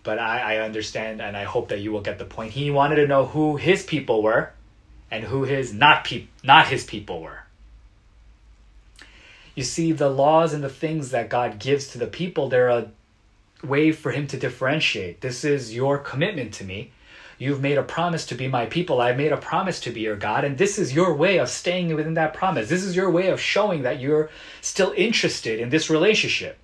but 0.02 0.18
I, 0.18 0.56
I 0.56 0.58
understand 0.58 1.20
and 1.20 1.36
I 1.36 1.44
hope 1.44 1.68
that 1.68 1.80
you 1.80 1.92
will 1.92 2.00
get 2.00 2.18
the 2.18 2.24
point. 2.24 2.52
He 2.52 2.70
wanted 2.70 2.96
to 2.96 3.06
know 3.06 3.26
who 3.26 3.56
his 3.56 3.84
people 3.84 4.22
were 4.22 4.52
and 5.10 5.24
who 5.24 5.44
his 5.44 5.72
not 5.74 6.04
peop- 6.04 6.30
not 6.42 6.68
his 6.68 6.84
people 6.84 7.20
were. 7.20 7.44
You 9.54 9.64
see, 9.64 9.92
the 9.92 10.08
laws 10.08 10.52
and 10.52 10.62
the 10.62 10.68
things 10.68 11.10
that 11.10 11.28
God 11.28 11.58
gives 11.58 11.88
to 11.88 11.98
the 11.98 12.06
people, 12.06 12.48
they're 12.48 12.68
a 12.68 12.90
way 13.62 13.92
for 13.92 14.12
him 14.12 14.26
to 14.28 14.38
differentiate. 14.38 15.20
This 15.20 15.44
is 15.44 15.74
your 15.74 15.98
commitment 15.98 16.54
to 16.54 16.64
me. 16.64 16.92
You've 17.38 17.60
made 17.60 17.78
a 17.78 17.82
promise 17.82 18.26
to 18.26 18.34
be 18.34 18.48
my 18.48 18.66
people. 18.66 19.00
I've 19.00 19.16
made 19.16 19.32
a 19.32 19.36
promise 19.36 19.80
to 19.80 19.90
be 19.90 20.00
your 20.00 20.16
God. 20.16 20.44
And 20.44 20.58
this 20.58 20.78
is 20.78 20.94
your 20.94 21.14
way 21.14 21.38
of 21.38 21.48
staying 21.48 21.94
within 21.94 22.14
that 22.14 22.34
promise. 22.34 22.68
This 22.68 22.84
is 22.84 22.94
your 22.94 23.10
way 23.10 23.28
of 23.28 23.40
showing 23.40 23.82
that 23.82 23.98
you're 23.98 24.30
still 24.60 24.92
interested 24.96 25.58
in 25.58 25.70
this 25.70 25.88
relationship. 25.88 26.58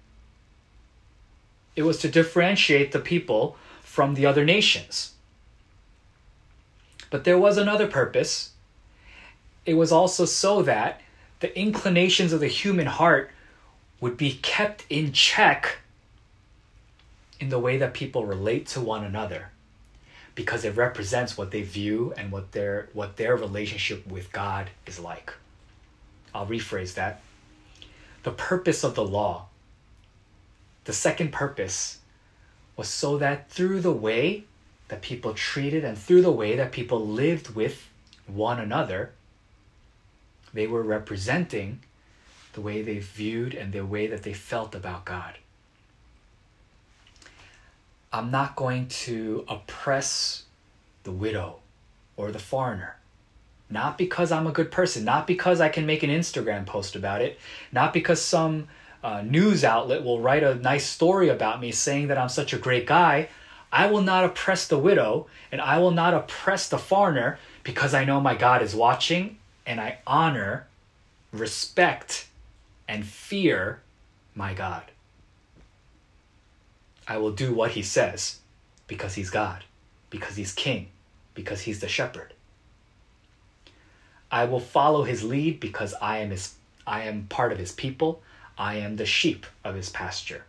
It 1.77 1.83
was 1.83 1.99
to 1.99 2.09
differentiate 2.09 2.93
the 2.93 2.99
people 2.99 3.57
from 3.83 4.15
the 4.15 4.27
other 4.27 4.45
nations. 4.45 5.13
But 7.11 7.25
there 7.25 7.39
was 7.39 7.57
another 7.57 7.87
purpose. 7.87 8.51
It 9.65 9.75
was 9.75 9.93
also 9.93 10.25
so 10.25 10.63
that 10.63 11.01
the 11.41 11.57
inclinations 11.59 12.33
of 12.33 12.41
the 12.41 12.49
human 12.49 12.87
heart 12.87 13.31
would 14.01 14.17
be 14.17 14.33
kept 14.33 14.85
in 14.91 15.13
check 15.13 15.79
in 17.39 17.51
the 17.51 17.59
way 17.59 17.77
that 17.77 17.95
people 17.95 18.25
relate 18.25 18.67
to 18.67 18.81
one 18.81 19.05
another 19.05 19.51
because 20.35 20.65
it 20.65 20.77
represents 20.77 21.37
what 21.37 21.51
they 21.51 21.63
view 21.63 22.13
and 22.17 22.31
what 22.31 22.53
their 22.53 22.89
what 22.93 23.17
their 23.17 23.37
relationship 23.37 24.07
with 24.07 24.33
God 24.33 24.71
is 24.87 24.99
like. 24.99 25.33
I'll 26.35 26.47
rephrase 26.47 26.95
that. 26.95 27.23
The 28.23 28.31
purpose 28.31 28.85
of 28.85 28.95
the 28.95 29.05
law, 29.05 29.47
the 30.87 30.93
second 30.93 31.33
purpose 31.33 31.99
was 32.77 32.89
so 32.89 33.19
that 33.19 33.51
through 33.51 33.81
the 33.81 33.93
way 33.93 34.45
that 34.89 35.03
people 35.03 35.35
treated 35.35 35.85
and 35.85 35.99
through 35.99 36.23
the 36.23 36.33
way 36.33 36.57
that 36.57 36.73
people 36.73 37.05
lived 37.05 37.55
with 37.55 37.89
one 38.27 38.61
another, 38.61 39.11
they 40.55 40.67
were 40.67 40.83
representing 40.83 41.81
the 42.53 42.61
way 42.61 42.83
they 42.83 42.99
viewed 42.99 43.53
and 43.53 43.73
the 43.73 43.85
way 43.85 44.07
that 44.07 44.23
they 44.23 44.33
felt 44.33 44.75
about 44.75 45.05
God. 45.05 45.37
I'm 48.13 48.31
not 48.31 48.57
going 48.57 48.87
to 48.89 49.45
oppress 49.49 50.45
the 51.03 51.13
widow 51.13 51.59
or 52.17 52.31
the 52.31 52.39
foreigner. 52.39 52.97
Not 53.69 53.99
because 53.99 54.31
I'm 54.31 54.47
a 54.47 54.53
good 54.53 54.71
person, 54.71 55.05
not 55.05 55.27
because 55.27 55.61
I 55.61 55.69
can 55.69 55.85
make 55.85 56.05
an 56.05 56.11
Instagram 56.11 56.65
post 56.65 56.95
about 56.95 57.21
it, 57.21 57.39
not 57.73 57.93
because 57.93 58.23
some 58.23 58.69
uh, 59.03 59.23
news 59.23 59.65
outlet 59.65 60.05
will 60.05 60.21
write 60.21 60.43
a 60.43 60.55
nice 60.55 60.87
story 60.87 61.29
about 61.29 61.61
me 61.61 61.73
saying 61.73 62.09
that 62.09 62.19
I'm 62.19 62.29
such 62.29 62.53
a 62.53 62.59
great 62.59 62.87
guy. 62.87 63.29
I 63.73 63.87
will 63.87 64.03
not 64.03 64.25
oppress 64.25 64.67
the 64.67 64.79
widow 64.79 65.27
and 65.53 65.61
I 65.61 65.79
will 65.79 65.91
not 65.91 66.15
oppress 66.15 66.69
the 66.69 66.79
foreigner 66.79 67.39
because 67.63 67.95
I 67.95 68.05
know 68.05 68.21
my 68.21 68.35
God 68.35 68.63
is 68.63 68.75
watching 68.75 69.39
and 69.67 69.81
I 69.81 69.99
honor, 70.07 70.67
respect, 71.33 72.29
and 72.89 73.05
fear 73.05 73.81
my 74.35 74.55
God. 74.55 74.85
I 77.09 77.19
will 77.19 77.33
do 77.33 77.53
what 77.53 77.73
he 77.73 77.83
says 77.83 78.39
because 78.87 79.15
he's 79.15 79.31
God, 79.31 79.65
because 80.11 80.37
he's 80.37 80.53
king, 80.53 80.89
because 81.35 81.63
he's 81.63 81.81
the 81.81 81.89
shepherd. 81.89 82.33
I 84.31 84.45
will 84.45 84.61
follow 84.61 85.05
his 85.05 85.23
lead 85.23 85.61
because 85.61 85.95
I 86.01 86.19
am 86.19 86.31
his 86.31 86.55
I 86.87 87.03
am 87.03 87.27
part 87.29 87.53
of 87.53 87.59
his 87.59 87.73
people. 87.73 88.23
I 88.59 88.77
am 88.77 88.97
the 88.97 89.07
sheep 89.07 89.47
of 89.65 89.75
his 89.75 89.91
pasture. 89.91 90.45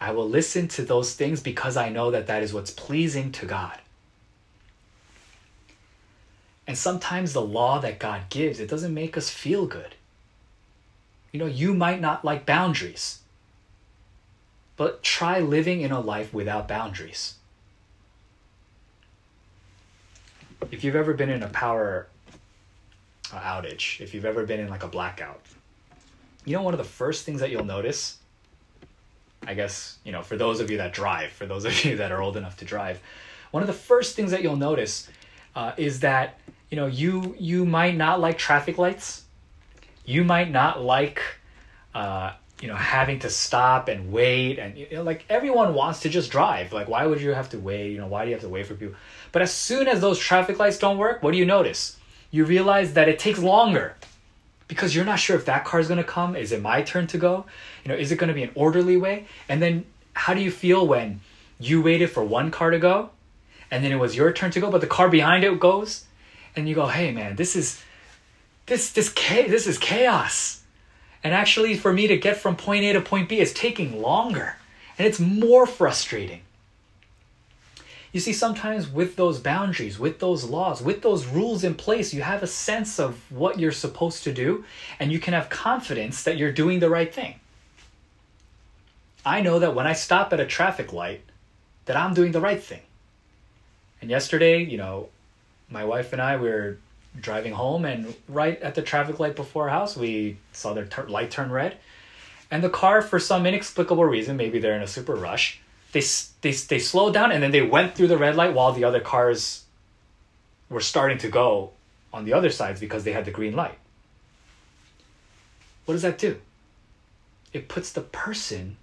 I 0.00 0.12
will 0.12 0.28
listen 0.28 0.66
to 0.68 0.82
those 0.82 1.14
things 1.14 1.40
because 1.40 1.76
I 1.76 1.90
know 1.90 2.10
that 2.10 2.26
that 2.26 2.42
is 2.42 2.54
what's 2.54 2.70
pleasing 2.70 3.32
to 3.32 3.46
God. 3.46 3.78
And 6.66 6.78
sometimes 6.78 7.32
the 7.32 7.42
law 7.42 7.80
that 7.80 7.98
God 7.98 8.22
gives, 8.30 8.60
it 8.60 8.70
doesn't 8.70 8.94
make 8.94 9.16
us 9.16 9.28
feel 9.28 9.66
good. 9.66 9.94
You 11.32 11.40
know, 11.40 11.46
you 11.46 11.74
might 11.74 12.00
not 12.00 12.24
like 12.24 12.46
boundaries 12.46 13.20
but 14.80 15.02
try 15.02 15.40
living 15.40 15.82
in 15.82 15.92
a 15.92 16.00
life 16.00 16.32
without 16.32 16.66
boundaries. 16.66 17.34
If 20.70 20.82
you've 20.82 20.96
ever 20.96 21.12
been 21.12 21.28
in 21.28 21.42
a 21.42 21.48
power 21.48 22.06
uh, 23.30 23.38
outage, 23.40 24.00
if 24.00 24.14
you've 24.14 24.24
ever 24.24 24.46
been 24.46 24.58
in 24.58 24.70
like 24.70 24.82
a 24.82 24.88
blackout, 24.88 25.42
you 26.50 26.56
know, 26.56 26.62
one 26.62 26.74
of 26.74 26.78
the 26.78 26.84
first 26.84 27.24
things 27.24 27.40
that 27.40 27.50
you'll 27.50 27.64
notice, 27.64 28.18
I 29.46 29.54
guess, 29.54 29.98
you 30.04 30.10
know, 30.10 30.22
for 30.22 30.36
those 30.36 30.60
of 30.60 30.70
you 30.70 30.78
that 30.78 30.92
drive, 30.92 31.30
for 31.30 31.46
those 31.46 31.64
of 31.64 31.84
you 31.84 31.96
that 31.98 32.10
are 32.10 32.20
old 32.20 32.36
enough 32.36 32.56
to 32.58 32.64
drive, 32.64 33.00
one 33.52 33.62
of 33.62 33.68
the 33.68 33.72
first 33.72 34.16
things 34.16 34.32
that 34.32 34.42
you'll 34.42 34.56
notice 34.56 35.08
uh, 35.54 35.72
is 35.76 36.00
that, 36.00 36.38
you 36.70 36.76
know, 36.76 36.86
you, 36.86 37.36
you 37.38 37.64
might 37.64 37.96
not 37.96 38.20
like 38.20 38.36
traffic 38.36 38.78
lights. 38.78 39.22
You 40.04 40.24
might 40.24 40.50
not 40.50 40.82
like 40.82 41.22
uh, 41.94 42.32
you 42.60 42.68
know 42.68 42.74
having 42.74 43.18
to 43.20 43.30
stop 43.30 43.88
and 43.88 44.12
wait 44.12 44.58
and 44.58 44.76
you 44.76 44.86
know, 44.92 45.02
like 45.02 45.24
everyone 45.28 45.74
wants 45.74 46.00
to 46.00 46.08
just 46.08 46.30
drive. 46.30 46.72
Like 46.72 46.88
why 46.88 47.06
would 47.06 47.20
you 47.20 47.30
have 47.30 47.48
to 47.50 47.58
wait? 47.58 47.92
You 47.92 47.98
know 47.98 48.06
why 48.06 48.24
do 48.24 48.30
you 48.30 48.34
have 48.34 48.42
to 48.42 48.48
wait 48.48 48.66
for 48.66 48.74
people? 48.74 48.94
But 49.32 49.42
as 49.42 49.52
soon 49.52 49.88
as 49.88 50.00
those 50.00 50.18
traffic 50.18 50.58
lights 50.58 50.78
don't 50.78 50.98
work 50.98 51.22
what 51.22 51.32
do 51.32 51.38
you 51.38 51.46
notice? 51.46 51.96
You 52.30 52.44
realize 52.44 52.94
that 52.94 53.08
it 53.08 53.18
takes 53.18 53.38
longer 53.38 53.96
because 54.70 54.94
you're 54.94 55.04
not 55.04 55.18
sure 55.18 55.36
if 55.36 55.44
that 55.44 55.66
car 55.66 55.78
is 55.80 55.88
going 55.88 55.98
to 55.98 56.04
come 56.04 56.34
is 56.34 56.52
it 56.52 56.62
my 56.62 56.80
turn 56.80 57.06
to 57.06 57.18
go 57.18 57.44
you 57.84 57.90
know 57.90 57.94
is 57.94 58.10
it 58.10 58.16
going 58.16 58.28
to 58.28 58.34
be 58.34 58.42
an 58.42 58.50
orderly 58.54 58.96
way 58.96 59.26
and 59.48 59.60
then 59.60 59.84
how 60.14 60.32
do 60.32 60.40
you 60.40 60.50
feel 60.50 60.86
when 60.86 61.20
you 61.58 61.82
waited 61.82 62.08
for 62.08 62.24
one 62.24 62.50
car 62.50 62.70
to 62.70 62.78
go 62.78 63.10
and 63.70 63.84
then 63.84 63.92
it 63.92 63.96
was 63.96 64.16
your 64.16 64.32
turn 64.32 64.50
to 64.50 64.60
go 64.60 64.70
but 64.70 64.80
the 64.80 64.86
car 64.86 65.10
behind 65.10 65.44
it 65.44 65.60
goes 65.60 66.06
and 66.56 66.66
you 66.66 66.74
go 66.74 66.86
hey 66.86 67.12
man 67.12 67.36
this 67.36 67.54
is 67.54 67.82
this 68.64 68.92
this 68.92 69.12
this 69.12 69.66
is 69.66 69.76
chaos 69.76 70.60
and 71.22 71.34
actually, 71.34 71.76
for 71.76 71.92
me 71.92 72.06
to 72.06 72.16
get 72.16 72.36
from 72.36 72.56
point 72.56 72.84
A 72.84 72.92
to 72.94 73.00
point 73.00 73.28
B 73.28 73.40
is 73.40 73.52
taking 73.52 74.00
longer. 74.00 74.56
And 74.98 75.06
it's 75.06 75.20
more 75.20 75.66
frustrating. 75.66 76.42
You 78.12 78.18
see, 78.18 78.32
sometimes 78.32 78.88
with 78.88 79.14
those 79.14 79.38
boundaries, 79.38 79.98
with 79.98 80.18
those 80.18 80.44
laws, 80.44 80.82
with 80.82 81.02
those 81.02 81.26
rules 81.26 81.62
in 81.62 81.74
place, 81.74 82.12
you 82.12 82.22
have 82.22 82.42
a 82.42 82.46
sense 82.46 82.98
of 82.98 83.30
what 83.30 83.60
you're 83.60 83.70
supposed 83.70 84.24
to 84.24 84.32
do, 84.32 84.64
and 84.98 85.12
you 85.12 85.20
can 85.20 85.32
have 85.32 85.48
confidence 85.48 86.24
that 86.24 86.36
you're 86.36 86.50
doing 86.50 86.80
the 86.80 86.90
right 86.90 87.14
thing. 87.14 87.38
I 89.24 89.42
know 89.42 89.60
that 89.60 89.74
when 89.74 89.86
I 89.86 89.92
stop 89.92 90.32
at 90.32 90.40
a 90.40 90.46
traffic 90.46 90.92
light, 90.92 91.22
that 91.84 91.96
I'm 91.96 92.14
doing 92.14 92.32
the 92.32 92.40
right 92.40 92.62
thing. 92.62 92.82
And 94.00 94.10
yesterday, 94.10 94.64
you 94.64 94.78
know, 94.78 95.08
my 95.68 95.84
wife 95.84 96.12
and 96.12 96.20
I 96.20 96.36
we 96.36 96.48
were 96.48 96.78
driving 97.20 97.52
home, 97.52 97.84
and 97.84 98.14
right 98.28 98.60
at 98.60 98.74
the 98.74 98.82
traffic 98.82 99.20
light 99.20 99.36
before 99.36 99.64
our 99.64 99.78
house, 99.78 99.96
we 99.96 100.38
saw 100.52 100.72
their 100.72 100.86
tur- 100.86 101.08
light 101.08 101.30
turn 101.30 101.50
red, 101.50 101.76
and 102.50 102.64
the 102.64 102.70
car, 102.70 103.02
for 103.02 103.20
some 103.20 103.46
inexplicable 103.46 104.04
reason, 104.04 104.36
maybe 104.36 104.58
they're 104.58 104.76
in 104.76 104.82
a 104.82 104.88
super 104.88 105.14
rush, 105.14 105.60
they 105.92 106.02
they 106.40 106.52
they 106.52 106.78
slowed 106.78 107.14
down 107.14 107.32
and 107.32 107.42
then 107.42 107.50
they 107.50 107.62
went 107.62 107.94
through 107.94 108.08
the 108.08 108.18
red 108.18 108.36
light 108.36 108.54
while 108.54 108.72
the 108.72 108.84
other 108.84 109.00
cars 109.00 109.64
were 110.68 110.80
starting 110.80 111.18
to 111.18 111.28
go 111.28 111.70
on 112.12 112.24
the 112.24 112.32
other 112.32 112.50
sides 112.50 112.80
because 112.80 113.04
they 113.04 113.12
had 113.12 113.24
the 113.24 113.30
green 113.30 113.54
light. 113.54 113.78
What 115.84 115.94
does 115.94 116.02
that 116.02 116.18
do? 116.18 116.40
It 117.52 117.68
puts 117.68 117.92
the 117.92 118.00
person 118.00 118.76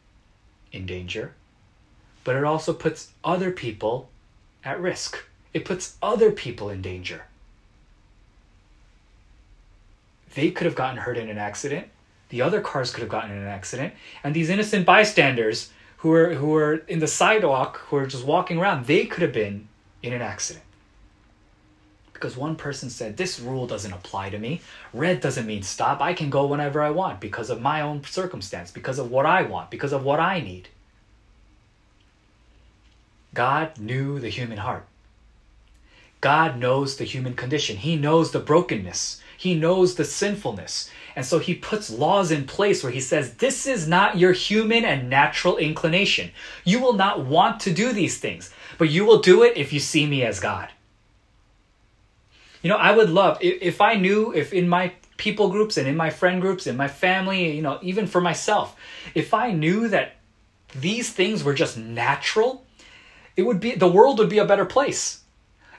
in 0.72 0.86
danger, 0.86 1.34
but 2.24 2.36
it 2.36 2.44
also 2.44 2.74
puts 2.74 3.12
other 3.24 3.52
people 3.52 4.10
at 4.64 4.80
risk. 4.80 5.24
It 5.54 5.64
puts 5.64 5.96
other 6.02 6.32
people 6.32 6.70
in 6.70 6.82
danger. 6.82 7.24
They 10.36 10.52
could 10.52 10.66
have 10.66 10.76
gotten 10.76 10.98
hurt 10.98 11.18
in 11.18 11.30
an 11.30 11.38
accident. 11.38 11.88
The 12.30 12.42
other 12.42 12.60
cars 12.60 12.92
could 12.92 13.02
have 13.02 13.10
gotten 13.10 13.32
in 13.32 13.38
an 13.38 13.48
accident. 13.48 13.94
And 14.24 14.36
these 14.36 14.50
innocent 14.50 14.86
bystanders 14.86 15.72
who 15.98 16.14
are 16.14 16.34
who 16.34 16.56
are 16.56 16.76
in 16.76 17.00
the 17.00 17.08
sidewalk, 17.08 17.78
who 17.88 17.98
are 17.98 18.08
just 18.08 18.26
walking 18.26 18.58
around, 18.58 18.86
they 18.86 19.06
could 19.06 19.24
have 19.24 19.34
been 19.34 19.68
in 20.02 20.14
an 20.14 20.22
accident. 20.22 20.64
Because 22.14 22.36
one 22.36 22.56
person 22.56 22.90
said, 22.90 23.18
This 23.18 23.40
rule 23.40 23.68
doesn't 23.68 23.94
apply 23.94 24.32
to 24.32 24.40
me. 24.40 24.62
Red 24.94 25.22
doesn't 25.22 25.46
mean 25.46 25.62
stop. 25.62 26.02
I 26.02 26.14
can 26.14 26.30
go 26.32 26.48
whenever 26.48 26.82
I 26.82 26.90
want 26.90 27.20
because 27.20 27.50
of 27.50 27.62
my 27.62 27.82
own 27.82 28.04
circumstance, 28.04 28.72
because 28.72 28.98
of 28.98 29.12
what 29.12 29.26
I 29.26 29.44
want, 29.44 29.70
because 29.70 29.94
of 29.94 30.04
what 30.04 30.20
I 30.20 30.40
need. 30.40 30.70
God 33.36 33.78
knew 33.78 34.20
the 34.20 34.30
human 34.30 34.58
heart. 34.58 34.88
God 36.22 36.58
knows 36.58 36.98
the 36.98 37.04
human 37.04 37.36
condition. 37.36 37.78
He 37.78 37.96
knows 37.96 38.32
the 38.32 38.40
brokenness. 38.40 39.22
He 39.38 39.54
knows 39.54 39.96
the 39.96 40.04
sinfulness. 40.04 40.90
And 41.16 41.26
so 41.26 41.38
he 41.40 41.54
puts 41.54 41.92
laws 41.92 42.32
in 42.32 42.46
place 42.46 42.84
where 42.84 42.92
he 42.92 43.00
says, 43.00 43.36
This 43.36 43.68
is 43.68 43.88
not 43.88 44.18
your 44.18 44.34
human 44.34 44.84
and 44.84 45.10
natural 45.10 45.58
inclination. 45.58 46.32
You 46.64 46.80
will 46.80 46.94
not 46.94 47.24
want 47.24 47.60
to 47.62 47.74
do 47.74 47.94
these 47.94 48.18
things, 48.18 48.52
but 48.78 48.90
you 48.90 49.06
will 49.06 49.20
do 49.20 49.44
it 49.44 49.56
if 49.56 49.72
you 49.72 49.80
see 49.80 50.08
me 50.08 50.24
as 50.24 50.40
God. 50.40 50.70
You 52.64 52.70
know, 52.70 52.78
I 52.78 52.92
would 52.92 53.12
love, 53.12 53.38
if 53.40 53.80
I 53.80 53.94
knew, 53.94 54.34
if 54.34 54.52
in 54.52 54.68
my 54.68 54.94
people 55.18 55.50
groups 55.50 55.78
and 55.78 55.88
in 55.88 55.96
my 55.96 56.10
friend 56.10 56.42
groups, 56.42 56.66
in 56.66 56.76
my 56.76 56.88
family, 56.88 57.56
you 57.56 57.62
know, 57.62 57.80
even 57.84 58.08
for 58.08 58.20
myself, 58.20 58.76
if 59.14 59.34
I 59.34 59.52
knew 59.52 59.88
that 59.90 60.16
these 60.76 61.12
things 61.12 61.44
were 61.44 61.54
just 61.54 61.78
natural, 61.78 62.66
it 63.36 63.44
would 63.44 63.60
be, 63.60 63.76
the 63.76 63.88
world 63.88 64.18
would 64.18 64.30
be 64.30 64.40
a 64.40 64.46
better 64.46 64.66
place 64.66 65.22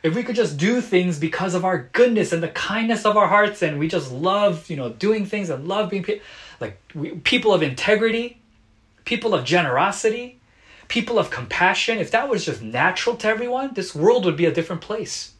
if 0.02 0.14
we 0.14 0.23
could 0.23 0.37
just 0.37 0.57
do 0.57 0.81
things 0.81 1.19
because 1.19 1.55
of 1.55 1.64
our 1.64 1.88
goodness 1.93 2.33
and 2.33 2.43
the 2.43 2.49
kindness 2.49 3.05
of 3.05 3.17
our 3.17 3.28
hearts 3.28 3.62
and 3.62 3.78
we 3.78 3.88
just 3.88 4.12
love 4.12 4.69
you 4.71 4.76
know 4.76 4.90
doing 4.90 5.26
things 5.26 5.50
and 5.50 5.67
love 5.67 5.90
being 5.90 6.05
pe- 6.05 6.21
like 6.61 6.81
we, 6.95 7.11
people 7.11 7.52
of 7.52 7.62
integrity 7.62 8.40
people 9.05 9.35
of 9.35 9.45
generosity 9.45 10.38
people 10.88 11.19
of 11.19 11.31
compassion 11.31 11.99
if 11.99 12.11
that 12.11 12.28
was 12.28 12.45
just 12.45 12.62
natural 12.62 13.17
to 13.17 13.28
everyone 13.28 13.75
this 13.75 13.95
world 13.95 14.25
would 14.25 14.37
be 14.37 14.47
a 14.47 14.55
different 14.55 14.83
place. 14.83 15.33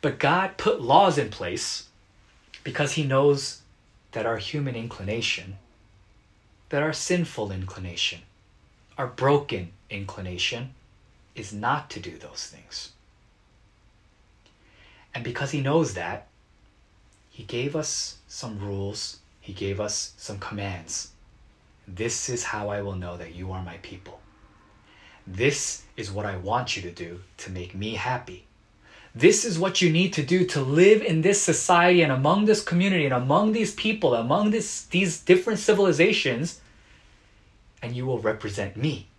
But 0.00 0.18
god 0.18 0.56
put 0.56 0.80
laws 0.80 1.18
in 1.18 1.30
place 1.30 1.88
because 2.64 2.92
he 2.92 3.04
knows 3.04 3.60
that 4.12 4.26
our 4.26 4.38
human 4.38 4.74
inclination 4.74 5.56
that 6.70 6.82
our 6.82 6.92
sinful 6.92 7.52
inclination 7.52 8.20
our 8.96 9.06
broken 9.06 9.70
inclination 9.90 10.74
is 11.40 11.52
not 11.52 11.90
to 11.90 11.98
do 11.98 12.18
those 12.18 12.46
things. 12.46 12.90
And 15.14 15.24
because 15.24 15.50
he 15.50 15.60
knows 15.60 15.94
that, 15.94 16.28
he 17.30 17.42
gave 17.42 17.74
us 17.74 18.18
some 18.28 18.60
rules, 18.60 19.18
he 19.40 19.52
gave 19.52 19.80
us 19.80 20.12
some 20.16 20.38
commands. 20.38 21.12
This 21.88 22.28
is 22.28 22.44
how 22.44 22.68
I 22.68 22.82
will 22.82 22.94
know 22.94 23.16
that 23.16 23.34
you 23.34 23.50
are 23.50 23.62
my 23.62 23.78
people. 23.78 24.20
This 25.26 25.82
is 25.96 26.12
what 26.12 26.26
I 26.26 26.36
want 26.36 26.76
you 26.76 26.82
to 26.82 26.92
do 26.92 27.20
to 27.38 27.50
make 27.50 27.74
me 27.74 27.94
happy. 27.94 28.46
This 29.14 29.44
is 29.44 29.58
what 29.58 29.82
you 29.82 29.90
need 29.90 30.12
to 30.12 30.22
do 30.22 30.46
to 30.46 30.60
live 30.60 31.02
in 31.02 31.22
this 31.22 31.42
society 31.42 32.02
and 32.02 32.12
among 32.12 32.44
this 32.44 32.62
community 32.62 33.06
and 33.06 33.14
among 33.14 33.52
these 33.52 33.74
people, 33.74 34.14
among 34.14 34.50
this, 34.50 34.84
these 34.84 35.20
different 35.20 35.58
civilizations, 35.58 36.60
and 37.82 37.96
you 37.96 38.06
will 38.06 38.20
represent 38.20 38.76
me. 38.76 39.09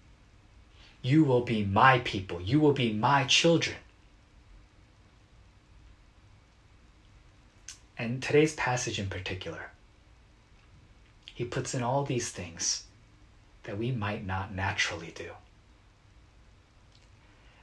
You 1.01 1.23
will 1.23 1.41
be 1.41 1.65
my 1.65 1.99
people. 1.99 2.41
You 2.41 2.59
will 2.59 2.73
be 2.73 2.93
my 2.93 3.23
children. 3.23 3.77
And 7.97 8.21
today's 8.21 8.53
passage 8.55 8.99
in 8.99 9.07
particular, 9.07 9.71
he 11.33 11.45
puts 11.45 11.73
in 11.73 11.83
all 11.83 12.03
these 12.03 12.29
things 12.29 12.83
that 13.63 13.77
we 13.77 13.91
might 13.91 14.25
not 14.25 14.53
naturally 14.53 15.11
do. 15.15 15.31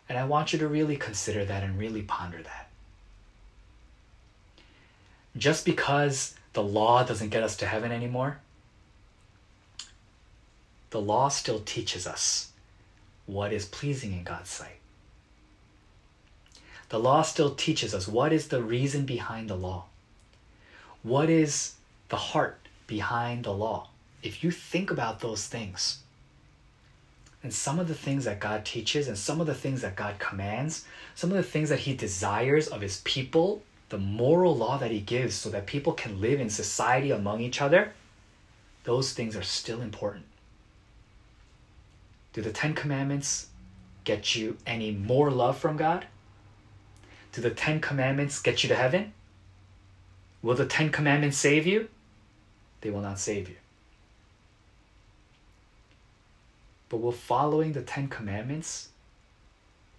And 0.08 0.16
I 0.16 0.24
want 0.24 0.52
you 0.52 0.58
to 0.60 0.68
really 0.68 0.96
consider 0.96 1.44
that 1.44 1.62
and 1.62 1.78
really 1.78 2.02
ponder 2.02 2.42
that. 2.42 2.68
Just 5.36 5.64
because 5.64 6.34
the 6.54 6.62
law 6.62 7.02
doesn't 7.04 7.28
get 7.28 7.42
us 7.42 7.56
to 7.58 7.66
heaven 7.66 7.92
anymore, 7.92 8.38
the 10.90 11.00
law 11.00 11.28
still 11.28 11.60
teaches 11.60 12.06
us 12.06 12.52
what 13.28 13.52
is 13.52 13.66
pleasing 13.66 14.14
in 14.14 14.24
God's 14.24 14.48
sight. 14.48 14.78
The 16.88 16.98
law 16.98 17.20
still 17.20 17.54
teaches 17.54 17.94
us 17.94 18.08
what 18.08 18.32
is 18.32 18.48
the 18.48 18.62
reason 18.62 19.04
behind 19.04 19.50
the 19.50 19.54
law. 19.54 19.84
What 21.02 21.28
is 21.28 21.74
the 22.08 22.16
heart 22.16 22.58
behind 22.86 23.44
the 23.44 23.52
law? 23.52 23.90
If 24.22 24.42
you 24.42 24.50
think 24.50 24.90
about 24.90 25.20
those 25.20 25.46
things, 25.46 25.98
and 27.42 27.52
some 27.52 27.78
of 27.78 27.86
the 27.86 27.94
things 27.94 28.24
that 28.24 28.40
God 28.40 28.64
teaches, 28.64 29.06
and 29.06 29.18
some 29.18 29.42
of 29.42 29.46
the 29.46 29.54
things 29.54 29.82
that 29.82 29.94
God 29.94 30.18
commands, 30.18 30.86
some 31.14 31.30
of 31.30 31.36
the 31.36 31.42
things 31.42 31.68
that 31.68 31.80
He 31.80 31.94
desires 31.94 32.66
of 32.66 32.80
His 32.80 33.02
people, 33.04 33.62
the 33.90 33.98
moral 33.98 34.56
law 34.56 34.78
that 34.78 34.90
He 34.90 35.00
gives 35.00 35.34
so 35.34 35.50
that 35.50 35.66
people 35.66 35.92
can 35.92 36.20
live 36.20 36.40
in 36.40 36.48
society 36.48 37.10
among 37.10 37.42
each 37.42 37.60
other, 37.60 37.92
those 38.84 39.12
things 39.12 39.36
are 39.36 39.42
still 39.42 39.82
important. 39.82 40.24
Do 42.38 42.42
the 42.42 42.52
Ten 42.52 42.72
Commandments 42.72 43.48
get 44.04 44.36
you 44.36 44.58
any 44.64 44.92
more 44.92 45.28
love 45.28 45.58
from 45.58 45.76
God? 45.76 46.06
Do 47.32 47.40
the 47.40 47.50
Ten 47.50 47.80
Commandments 47.80 48.40
get 48.40 48.62
you 48.62 48.68
to 48.68 48.76
heaven? 48.76 49.12
Will 50.40 50.54
the 50.54 50.64
Ten 50.64 50.90
Commandments 50.90 51.36
save 51.36 51.66
you? 51.66 51.88
They 52.80 52.90
will 52.90 53.00
not 53.00 53.18
save 53.18 53.48
you. 53.48 53.56
But 56.88 56.98
will 56.98 57.10
following 57.10 57.72
the 57.72 57.82
Ten 57.82 58.06
Commandments 58.06 58.90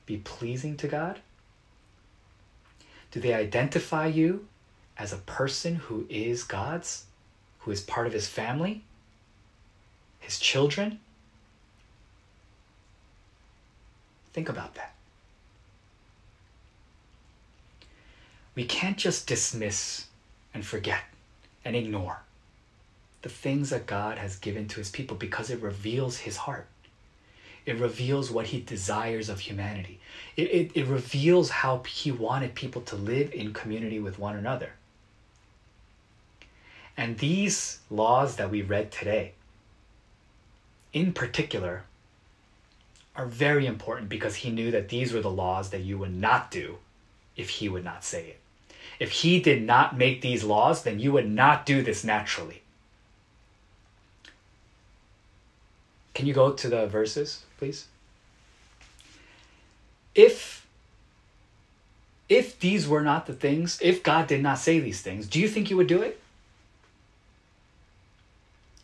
be 0.06 0.15
pleasing 0.15 0.78
to 0.78 0.88
God? 0.88 1.19
Do 3.12 3.19
they 3.19 3.34
identify 3.34 4.08
you 4.08 4.47
as 4.97 5.12
a 5.12 5.17
person 5.17 5.75
who 5.75 6.06
is 6.10 6.45
God's, 6.45 7.04
who 7.60 7.71
is 7.71 7.82
part 7.82 8.08
of 8.08 8.13
His 8.13 8.30
family, 8.30 8.86
His 10.21 10.39
children? 10.39 11.02
Think 14.33 14.49
about 14.49 14.75
that. 14.75 14.93
We 18.55 18.65
can't 18.65 18.97
just 18.97 19.27
dismiss 19.27 20.07
and 20.53 20.65
forget 20.65 21.03
and 21.63 21.75
ignore 21.75 22.21
the 23.21 23.29
things 23.29 23.69
that 23.69 23.85
God 23.85 24.17
has 24.17 24.37
given 24.37 24.67
to 24.69 24.77
his 24.77 24.89
people 24.89 25.17
because 25.17 25.49
it 25.49 25.61
reveals 25.61 26.19
his 26.19 26.37
heart. 26.37 26.67
It 27.65 27.77
reveals 27.77 28.31
what 28.31 28.47
he 28.47 28.61
desires 28.61 29.29
of 29.29 29.41
humanity. 29.41 29.99
It, 30.35 30.49
it, 30.51 30.71
it 30.75 30.87
reveals 30.87 31.49
how 31.49 31.83
he 31.83 32.11
wanted 32.11 32.55
people 32.55 32.81
to 32.83 32.95
live 32.95 33.33
in 33.33 33.53
community 33.53 33.99
with 33.99 34.17
one 34.17 34.35
another. 34.35 34.71
And 36.97 37.17
these 37.17 37.79
laws 37.89 38.37
that 38.37 38.49
we 38.49 38.61
read 38.61 38.91
today, 38.91 39.33
in 40.91 41.13
particular, 41.13 41.83
are 43.19 43.25
very 43.25 43.65
important 43.65 44.08
because 44.08 44.36
he 44.38 44.49
knew 44.49 44.71
that 44.71 44.88
these 44.88 45.12
were 45.12 45.19
the 45.19 45.29
laws 45.29 45.71
that 45.71 45.82
you 45.82 45.97
would 45.97 46.15
not 46.15 46.49
do 46.49 46.77
if 47.36 47.49
he 47.49 47.67
would 47.67 47.84
not 47.84 48.05
say 48.05 48.27
it. 48.27 48.39
If 48.97 49.12
he 49.12 49.41
did 49.41 49.62
not 49.62 49.97
make 49.97 50.21
these 50.21 50.45
laws, 50.45 50.84
then 50.84 50.99
you 50.99 51.12
would 51.12 51.29
not 51.29 51.65
do 51.65 51.82
this 51.82 52.05
naturally. 52.05 52.62
Can 56.13 56.27
you 56.27 56.34
go 56.34 56.53
to 56.53 56.69
the 56.69 56.88
verses, 56.88 57.43
please? 57.58 57.88
If 60.15 60.65
if 62.29 62.58
these 62.60 62.88
were 62.88 63.01
not 63.01 63.25
the 63.25 63.34
things, 63.34 63.79
if 63.82 64.01
God 64.01 64.27
did 64.27 64.41
not 64.41 64.60
say 64.60 64.79
these 64.79 65.01
things, 65.01 65.27
do 65.27 65.39
you 65.39 65.47
think 65.49 65.69
you 65.69 65.75
would 65.77 65.88
do 65.88 66.01
it? 66.01 66.21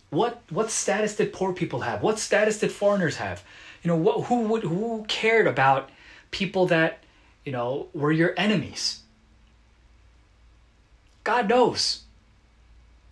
What 0.09 0.41
what 0.49 0.71
status 0.71 1.15
did 1.15 1.31
poor 1.31 1.53
people 1.53 1.81
have? 1.81 2.01
What 2.01 2.19
status 2.19 2.59
did 2.59 2.71
foreigners 2.73 3.15
have? 3.17 3.43
You 3.85 3.91
know, 3.91 3.97
what, 3.97 4.25
who 4.25 4.47
would 4.47 4.63
who 4.63 5.05
cared 5.07 5.45
about 5.45 5.91
people 6.31 6.65
that, 6.65 7.03
you 7.43 7.51
know, 7.51 7.85
were 7.93 8.11
your 8.11 8.33
enemies. 8.35 9.03
God 11.23 11.47
knows. 11.47 12.01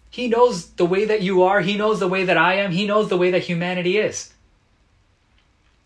He 0.10 0.28
knows 0.28 0.70
the 0.72 0.88
way 0.88 1.06
that 1.06 1.22
you 1.22 1.44
are. 1.44 1.62
He 1.62 1.78
knows 1.78 2.00
the 2.00 2.08
way 2.08 2.26
that 2.26 2.38
I 2.38 2.56
am. 2.56 2.72
He 2.72 2.88
knows 2.88 3.10
the 3.10 3.18
way 3.18 3.30
that 3.30 3.44
humanity 3.44 4.00
is. 4.00 4.34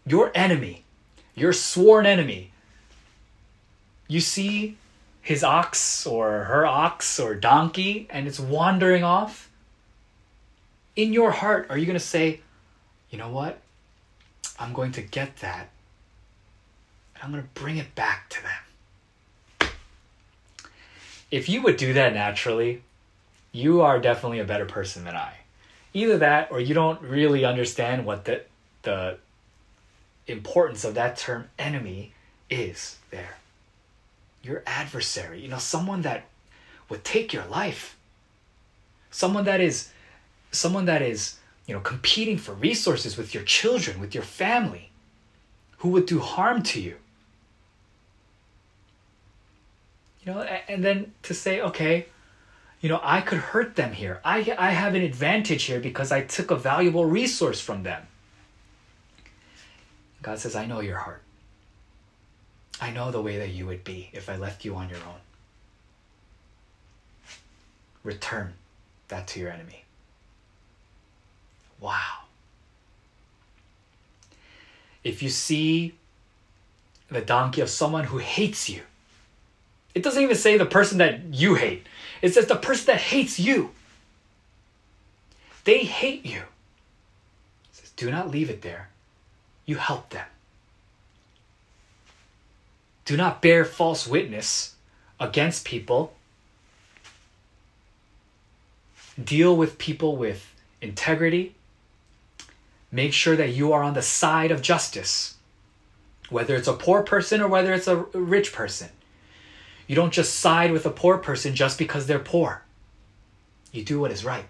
Your 0.05 0.31
enemy, 0.33 0.85
your 1.35 1.51
sworn 1.51 2.05
enemy, 2.05 2.51
you 4.07 4.21
see 4.21 4.77
his 5.21 5.43
ox 5.43 6.07
or 6.07 6.45
her 6.45 6.65
ox 6.65 7.19
or 7.19 7.35
donkey 7.35 8.07
and 8.09 8.25
it's 8.25 8.39
wandering 8.39 9.03
off. 9.03 9.49
In 10.95 11.11
your 11.11 11.31
heart, 11.31 11.67
are 11.69 11.77
you 11.77 11.85
going 11.85 11.99
to 11.99 12.05
say, 12.05 12.39
you 13.09 13.17
know 13.17 13.29
what? 13.29 13.59
I'm 14.59 14.73
going 14.73 14.91
to 14.93 15.01
get 15.01 15.37
that 15.37 15.69
and 17.15 17.23
I'm 17.23 17.31
going 17.31 17.43
to 17.43 17.61
bring 17.61 17.77
it 17.77 17.95
back 17.95 18.29
to 18.29 18.39
them. 18.43 19.69
If 21.29 21.49
you 21.49 21.61
would 21.63 21.77
do 21.77 21.93
that 21.93 22.13
naturally, 22.13 22.83
you 23.51 23.81
are 23.81 23.99
definitely 23.99 24.39
a 24.39 24.45
better 24.45 24.65
person 24.65 25.03
than 25.03 25.15
I. 25.15 25.33
Either 25.93 26.17
that 26.19 26.51
or 26.51 26.59
you 26.59 26.73
don't 26.73 27.01
really 27.01 27.43
understand 27.43 28.05
what 28.05 28.25
the, 28.25 28.43
the 28.83 29.17
importance 30.27 30.83
of 30.85 30.93
that 30.93 31.17
term 31.17 31.49
enemy 31.57 32.13
is 32.49 32.97
there. 33.11 33.37
Your 34.43 34.63
adversary, 34.65 35.41
you 35.41 35.49
know, 35.49 35.57
someone 35.57 36.03
that 36.03 36.25
would 36.89 37.03
take 37.03 37.33
your 37.33 37.45
life. 37.45 37.97
Someone 39.11 39.45
that 39.45 39.59
is 39.59 39.91
someone 40.51 40.85
that 40.85 41.01
is, 41.01 41.37
you 41.67 41.73
know, 41.73 41.81
competing 41.81 42.37
for 42.37 42.53
resources 42.53 43.17
with 43.17 43.33
your 43.33 43.43
children, 43.43 43.99
with 43.99 44.15
your 44.15 44.23
family, 44.23 44.89
who 45.79 45.89
would 45.89 46.05
do 46.05 46.19
harm 46.19 46.63
to 46.63 46.81
you. 46.81 46.95
You 50.23 50.33
know, 50.33 50.41
and 50.41 50.83
then 50.83 51.13
to 51.23 51.33
say, 51.33 51.61
okay, 51.61 52.07
you 52.81 52.89
know, 52.89 52.99
I 53.03 53.21
could 53.21 53.39
hurt 53.39 53.75
them 53.75 53.93
here. 53.93 54.21
I, 54.23 54.55
I 54.57 54.71
have 54.71 54.95
an 54.95 55.01
advantage 55.01 55.63
here 55.63 55.79
because 55.79 56.11
I 56.11 56.21
took 56.21 56.51
a 56.51 56.55
valuable 56.55 57.05
resource 57.05 57.59
from 57.59 57.83
them. 57.83 58.07
God 60.21 60.39
says, 60.39 60.55
I 60.55 60.65
know 60.65 60.79
your 60.79 60.97
heart. 60.97 61.21
I 62.79 62.91
know 62.91 63.11
the 63.11 63.21
way 63.21 63.37
that 63.39 63.49
you 63.49 63.65
would 63.65 63.83
be 63.83 64.09
if 64.13 64.29
I 64.29 64.37
left 64.37 64.63
you 64.63 64.75
on 64.75 64.89
your 64.89 64.99
own. 64.99 65.21
Return 68.03 68.53
that 69.07 69.27
to 69.27 69.39
your 69.39 69.49
enemy. 69.49 69.83
Wow. 71.79 72.23
If 75.03 75.23
you 75.23 75.29
see 75.29 75.93
the 77.09 77.21
donkey 77.21 77.61
of 77.61 77.69
someone 77.69 78.05
who 78.05 78.17
hates 78.17 78.69
you, 78.69 78.81
it 79.95 80.03
doesn't 80.03 80.21
even 80.21 80.35
say 80.35 80.57
the 80.57 80.65
person 80.65 80.99
that 80.99 81.33
you 81.33 81.55
hate. 81.55 81.87
It 82.21 82.33
says 82.33 82.47
the 82.47 82.55
person 82.55 82.87
that 82.87 82.99
hates 82.99 83.39
you. 83.39 83.71
They 85.63 85.79
hate 85.79 86.25
you. 86.25 86.39
It 86.39 87.73
says, 87.73 87.89
do 87.91 88.11
not 88.11 88.29
leave 88.29 88.49
it 88.49 88.61
there. 88.61 88.89
You 89.65 89.75
help 89.75 90.09
them. 90.09 90.25
Do 93.05 93.17
not 93.17 93.41
bear 93.41 93.65
false 93.65 94.07
witness 94.07 94.75
against 95.19 95.65
people. 95.65 96.13
Deal 99.21 99.55
with 99.55 99.77
people 99.77 100.15
with 100.15 100.53
integrity. 100.81 101.55
Make 102.91 103.13
sure 103.13 103.35
that 103.35 103.53
you 103.53 103.73
are 103.73 103.83
on 103.83 103.93
the 103.93 104.01
side 104.01 104.51
of 104.51 104.61
justice, 104.61 105.35
whether 106.29 106.55
it's 106.55 106.67
a 106.67 106.73
poor 106.73 107.03
person 107.03 107.41
or 107.41 107.47
whether 107.47 107.73
it's 107.73 107.87
a 107.87 107.97
rich 107.97 108.53
person. 108.53 108.89
You 109.87 109.95
don't 109.95 110.13
just 110.13 110.39
side 110.39 110.71
with 110.71 110.85
a 110.85 110.89
poor 110.91 111.17
person 111.17 111.55
just 111.55 111.77
because 111.77 112.07
they're 112.07 112.19
poor. 112.19 112.63
You 113.71 113.83
do 113.83 113.99
what 113.99 114.11
is 114.11 114.25
right. 114.25 114.45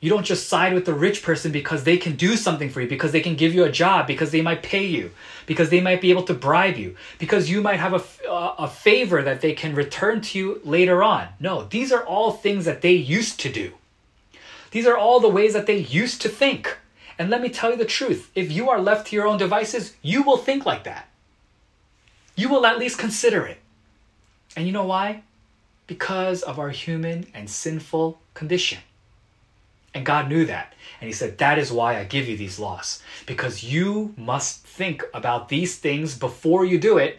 You 0.00 0.10
don't 0.10 0.26
just 0.26 0.48
side 0.48 0.74
with 0.74 0.84
the 0.84 0.94
rich 0.94 1.22
person 1.22 1.52
because 1.52 1.84
they 1.84 1.96
can 1.96 2.16
do 2.16 2.36
something 2.36 2.70
for 2.70 2.80
you, 2.80 2.88
because 2.88 3.12
they 3.12 3.20
can 3.20 3.36
give 3.36 3.54
you 3.54 3.62
a 3.62 3.70
job, 3.70 4.08
because 4.08 4.32
they 4.32 4.42
might 4.42 4.64
pay 4.64 4.84
you, 4.84 5.12
because 5.46 5.70
they 5.70 5.80
might 5.80 6.00
be 6.00 6.10
able 6.10 6.24
to 6.24 6.34
bribe 6.34 6.76
you, 6.76 6.96
because 7.20 7.48
you 7.48 7.60
might 7.60 7.78
have 7.78 7.94
a, 7.94 8.28
a 8.58 8.66
favor 8.66 9.22
that 9.22 9.40
they 9.40 9.52
can 9.52 9.76
return 9.76 10.20
to 10.22 10.38
you 10.38 10.60
later 10.64 11.04
on. 11.04 11.28
No, 11.38 11.64
these 11.64 11.92
are 11.92 12.04
all 12.04 12.32
things 12.32 12.64
that 12.64 12.82
they 12.82 12.94
used 12.94 13.38
to 13.40 13.52
do. 13.52 13.74
These 14.72 14.86
are 14.86 14.96
all 14.96 15.20
the 15.20 15.28
ways 15.28 15.52
that 15.52 15.66
they 15.66 15.76
used 15.76 16.20
to 16.22 16.28
think. 16.28 16.78
And 17.18 17.30
let 17.30 17.40
me 17.40 17.50
tell 17.50 17.70
you 17.70 17.76
the 17.76 17.84
truth 17.84 18.30
if 18.34 18.50
you 18.50 18.68
are 18.68 18.80
left 18.80 19.06
to 19.08 19.16
your 19.16 19.26
own 19.26 19.38
devices, 19.38 19.94
you 20.02 20.22
will 20.22 20.38
think 20.38 20.66
like 20.66 20.84
that. 20.84 21.08
You 22.34 22.48
will 22.48 22.66
at 22.66 22.78
least 22.78 22.98
consider 22.98 23.46
it. 23.46 23.58
And 24.56 24.66
you 24.66 24.72
know 24.72 24.84
why? 24.84 25.22
Because 25.86 26.42
of 26.42 26.58
our 26.58 26.70
human 26.70 27.26
and 27.34 27.48
sinful 27.48 28.20
condition. 28.34 28.78
And 29.94 30.06
God 30.06 30.28
knew 30.28 30.46
that. 30.46 30.72
And 31.00 31.06
He 31.06 31.12
said, 31.12 31.38
That 31.38 31.58
is 31.58 31.70
why 31.70 31.98
I 31.98 32.04
give 32.04 32.26
you 32.26 32.36
these 32.36 32.58
laws. 32.58 33.02
Because 33.26 33.62
you 33.62 34.14
must 34.16 34.66
think 34.66 35.04
about 35.12 35.48
these 35.50 35.76
things 35.76 36.18
before 36.18 36.64
you 36.64 36.78
do 36.78 36.96
it. 36.96 37.18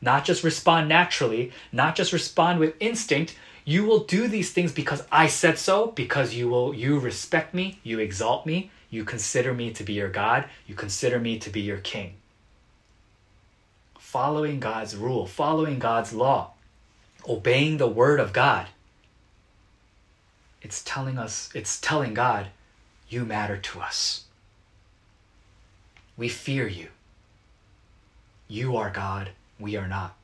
Not 0.00 0.24
just 0.24 0.44
respond 0.44 0.88
naturally, 0.88 1.50
not 1.72 1.96
just 1.96 2.12
respond 2.12 2.60
with 2.60 2.74
instinct. 2.78 3.36
You 3.68 3.84
will 3.84 4.04
do 4.04 4.28
these 4.28 4.50
things 4.50 4.72
because 4.72 5.02
I 5.12 5.26
said 5.26 5.58
so, 5.58 5.88
because 5.88 6.34
you 6.34 6.48
will 6.48 6.72
you 6.72 6.98
respect 6.98 7.52
me, 7.52 7.80
you 7.82 7.98
exalt 7.98 8.46
me, 8.46 8.70
you 8.88 9.04
consider 9.04 9.52
me 9.52 9.72
to 9.74 9.84
be 9.84 9.92
your 9.92 10.08
God, 10.08 10.46
you 10.66 10.74
consider 10.74 11.18
me 11.20 11.38
to 11.38 11.50
be 11.50 11.60
your 11.60 11.78
king 11.78 12.14
following 14.08 14.58
God's 14.58 14.96
rule, 14.96 15.26
following 15.26 15.78
God's 15.78 16.14
law, 16.14 16.52
obeying 17.28 17.76
the 17.76 17.86
word 17.86 18.20
of 18.20 18.32
God. 18.32 18.68
It's 20.62 20.82
telling 20.82 21.18
us, 21.18 21.50
it's 21.54 21.78
telling 21.78 22.14
God, 22.14 22.46
you 23.10 23.26
matter 23.26 23.58
to 23.58 23.80
us. 23.82 24.24
We 26.16 26.30
fear 26.30 26.66
you. 26.66 26.88
You 28.48 28.78
are 28.78 28.88
God, 28.88 29.28
we 29.60 29.76
are 29.76 29.86
not. 29.86 30.17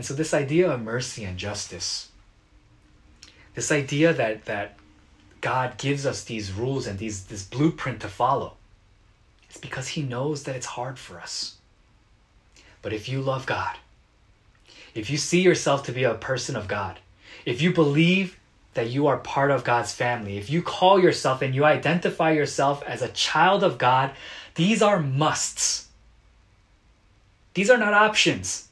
And 0.00 0.06
so 0.06 0.14
this 0.14 0.32
idea 0.32 0.70
of 0.70 0.80
mercy 0.80 1.24
and 1.24 1.36
justice, 1.36 2.08
this 3.54 3.70
idea 3.70 4.14
that 4.14 4.46
that 4.46 4.76
God 5.42 5.76
gives 5.76 6.06
us 6.06 6.24
these 6.24 6.54
rules 6.54 6.86
and 6.86 6.98
these 6.98 7.24
this 7.24 7.44
blueprint 7.44 8.00
to 8.00 8.08
follow, 8.08 8.54
it's 9.50 9.58
because 9.58 9.88
He 9.88 10.00
knows 10.00 10.44
that 10.44 10.56
it's 10.56 10.64
hard 10.64 10.98
for 10.98 11.20
us. 11.20 11.56
But 12.80 12.94
if 12.94 13.10
you 13.10 13.20
love 13.20 13.44
God, 13.44 13.76
if 14.94 15.10
you 15.10 15.18
see 15.18 15.42
yourself 15.42 15.82
to 15.82 15.92
be 15.92 16.04
a 16.04 16.14
person 16.14 16.56
of 16.56 16.66
God, 16.66 16.98
if 17.44 17.60
you 17.60 17.70
believe 17.70 18.40
that 18.72 18.88
you 18.88 19.06
are 19.06 19.18
part 19.18 19.50
of 19.50 19.64
God's 19.64 19.92
family, 19.92 20.38
if 20.38 20.48
you 20.48 20.62
call 20.62 20.98
yourself 20.98 21.42
and 21.42 21.54
you 21.54 21.66
identify 21.66 22.30
yourself 22.30 22.82
as 22.84 23.02
a 23.02 23.08
child 23.08 23.62
of 23.62 23.76
God, 23.76 24.12
these 24.54 24.80
are 24.80 24.98
musts. 24.98 25.88
These 27.52 27.68
are 27.68 27.76
not 27.76 27.92
options. 27.92 28.69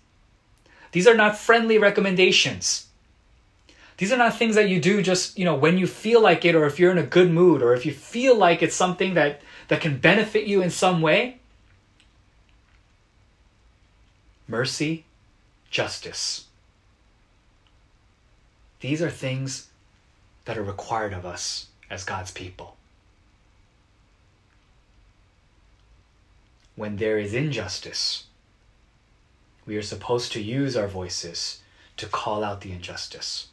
These 0.93 1.07
are 1.07 1.15
not 1.15 1.37
friendly 1.37 1.79
recommendations. 1.79 2.87
These 3.99 4.13
are 4.13 4.17
not 4.17 4.39
things 4.39 4.55
that 4.55 4.69
you 4.69 4.81
do 4.81 5.03
just, 5.03 5.39
you 5.39 5.45
know, 5.45 5.57
when 5.57 5.77
you 5.77 5.87
feel 5.87 6.23
like 6.23 6.45
it 6.45 6.55
or 6.55 6.67
if 6.67 6.79
you're 6.79 6.93
in 6.93 6.99
a 6.99 7.03
good 7.03 7.31
mood 7.31 7.63
or 7.63 7.75
if 7.75 7.85
you 7.85 7.93
feel 7.93 8.37
like 8.37 8.63
it's 8.63 8.77
something 8.77 9.15
that 9.15 9.43
that 9.67 9.81
can 9.81 9.99
benefit 9.99 10.47
you 10.47 10.63
in 10.63 10.71
some 10.71 11.03
way? 11.03 11.39
Mercy, 14.47 15.05
justice. 15.71 16.47
These 18.81 19.03
are 19.03 19.11
things 19.11 19.69
that 20.45 20.57
are 20.57 20.63
required 20.63 21.13
of 21.13 21.27
us 21.27 21.67
as 21.91 22.05
God's 22.05 22.31
people. 22.31 22.77
When 26.77 26.97
there 26.97 27.19
is 27.19 27.35
injustice, 27.35 28.28
we 29.69 29.77
are 29.77 29.83
supposed 29.83 30.33
to 30.33 30.41
use 30.41 30.79
our 30.79 30.89
voices 30.89 31.61
to 31.99 32.07
call 32.07 32.43
out 32.43 32.63
the 32.63 32.73
injustice. 32.73 33.49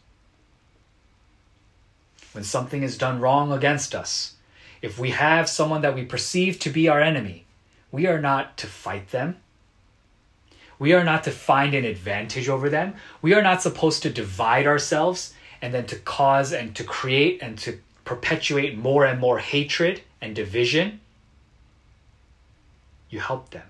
When 2.31 2.45
something 2.45 2.83
is 2.83 2.97
done 2.97 3.19
wrong 3.19 3.51
against 3.51 3.93
us, 3.93 4.35
if 4.81 4.97
we 4.97 5.09
have 5.09 5.49
someone 5.49 5.81
that 5.81 5.93
we 5.93 6.05
perceive 6.05 6.57
to 6.59 6.69
be 6.69 6.87
our 6.87 7.01
enemy, 7.01 7.43
we 7.91 8.07
are 8.07 8.21
not 8.21 8.55
to 8.57 8.67
fight 8.67 9.09
them. 9.09 9.35
We 10.79 10.93
are 10.93 11.03
not 11.03 11.25
to 11.25 11.31
find 11.31 11.73
an 11.73 11.83
advantage 11.83 12.47
over 12.47 12.69
them. 12.69 12.95
We 13.21 13.33
are 13.33 13.41
not 13.41 13.61
supposed 13.61 14.01
to 14.03 14.09
divide 14.09 14.67
ourselves 14.67 15.33
and 15.61 15.73
then 15.73 15.85
to 15.87 15.97
cause 15.97 16.53
and 16.53 16.73
to 16.77 16.85
create 16.85 17.41
and 17.41 17.57
to 17.59 17.79
perpetuate 18.05 18.77
more 18.77 19.05
and 19.05 19.19
more 19.19 19.39
hatred 19.39 20.01
and 20.21 20.33
division. 20.33 21.01
You 23.09 23.19
help 23.19 23.49
them. 23.49 23.67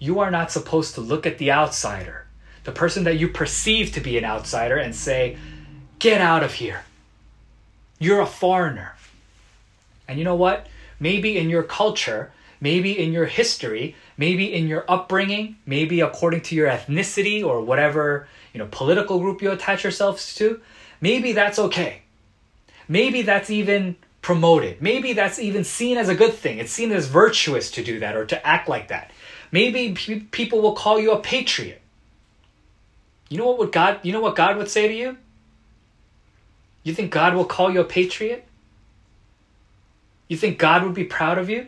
You 0.00 0.18
are 0.18 0.30
not 0.30 0.50
supposed 0.50 0.94
to 0.94 1.00
look 1.02 1.26
at 1.26 1.38
the 1.38 1.52
outsider, 1.52 2.26
the 2.64 2.72
person 2.72 3.04
that 3.04 3.18
you 3.18 3.28
perceive 3.28 3.92
to 3.92 4.00
be 4.00 4.18
an 4.18 4.24
outsider, 4.24 4.76
and 4.76 4.94
say, 4.94 5.36
Get 6.00 6.22
out 6.22 6.42
of 6.42 6.54
here. 6.54 6.84
You're 7.98 8.20
a 8.20 8.26
foreigner. 8.26 8.96
And 10.08 10.18
you 10.18 10.24
know 10.24 10.34
what? 10.34 10.66
Maybe 10.98 11.36
in 11.36 11.50
your 11.50 11.62
culture, 11.62 12.32
maybe 12.60 12.98
in 12.98 13.12
your 13.12 13.26
history, 13.26 13.94
maybe 14.16 14.52
in 14.52 14.66
your 14.66 14.84
upbringing, 14.88 15.56
maybe 15.66 16.00
according 16.00 16.40
to 16.42 16.54
your 16.54 16.68
ethnicity 16.68 17.44
or 17.44 17.60
whatever, 17.60 18.26
you 18.54 18.58
know, 18.58 18.68
political 18.70 19.20
group 19.20 19.42
you 19.42 19.50
attach 19.50 19.84
yourselves 19.84 20.34
to, 20.36 20.60
maybe 21.00 21.32
that's 21.32 21.58
okay. 21.58 22.02
Maybe 22.88 23.20
that's 23.22 23.50
even 23.50 23.96
promoted. 24.22 24.80
Maybe 24.82 25.12
that's 25.12 25.38
even 25.38 25.64
seen 25.64 25.96
as 25.96 26.08
a 26.08 26.14
good 26.14 26.34
thing. 26.34 26.58
It's 26.58 26.72
seen 26.72 26.92
as 26.92 27.06
virtuous 27.06 27.70
to 27.72 27.84
do 27.84 28.00
that 28.00 28.16
or 28.16 28.24
to 28.26 28.46
act 28.46 28.68
like 28.68 28.88
that. 28.88 29.10
Maybe 29.52 29.92
people 30.30 30.60
will 30.60 30.74
call 30.74 31.00
you 31.00 31.12
a 31.12 31.20
patriot. 31.20 31.80
You 33.28 33.38
know 33.38 33.46
what 33.46 33.58
would 33.58 33.72
God 33.72 34.00
you 34.02 34.12
know 34.12 34.20
what 34.20 34.36
God 34.36 34.56
would 34.56 34.68
say 34.68 34.88
to 34.88 34.94
you? 34.94 35.16
You 36.82 36.94
think 36.94 37.10
God 37.10 37.34
will 37.34 37.44
call 37.44 37.70
you 37.70 37.80
a 37.80 37.84
patriot? 37.84 38.46
You 40.28 40.36
think 40.36 40.58
God 40.58 40.82
would 40.84 40.94
be 40.94 41.04
proud 41.04 41.38
of 41.38 41.50
you? 41.50 41.66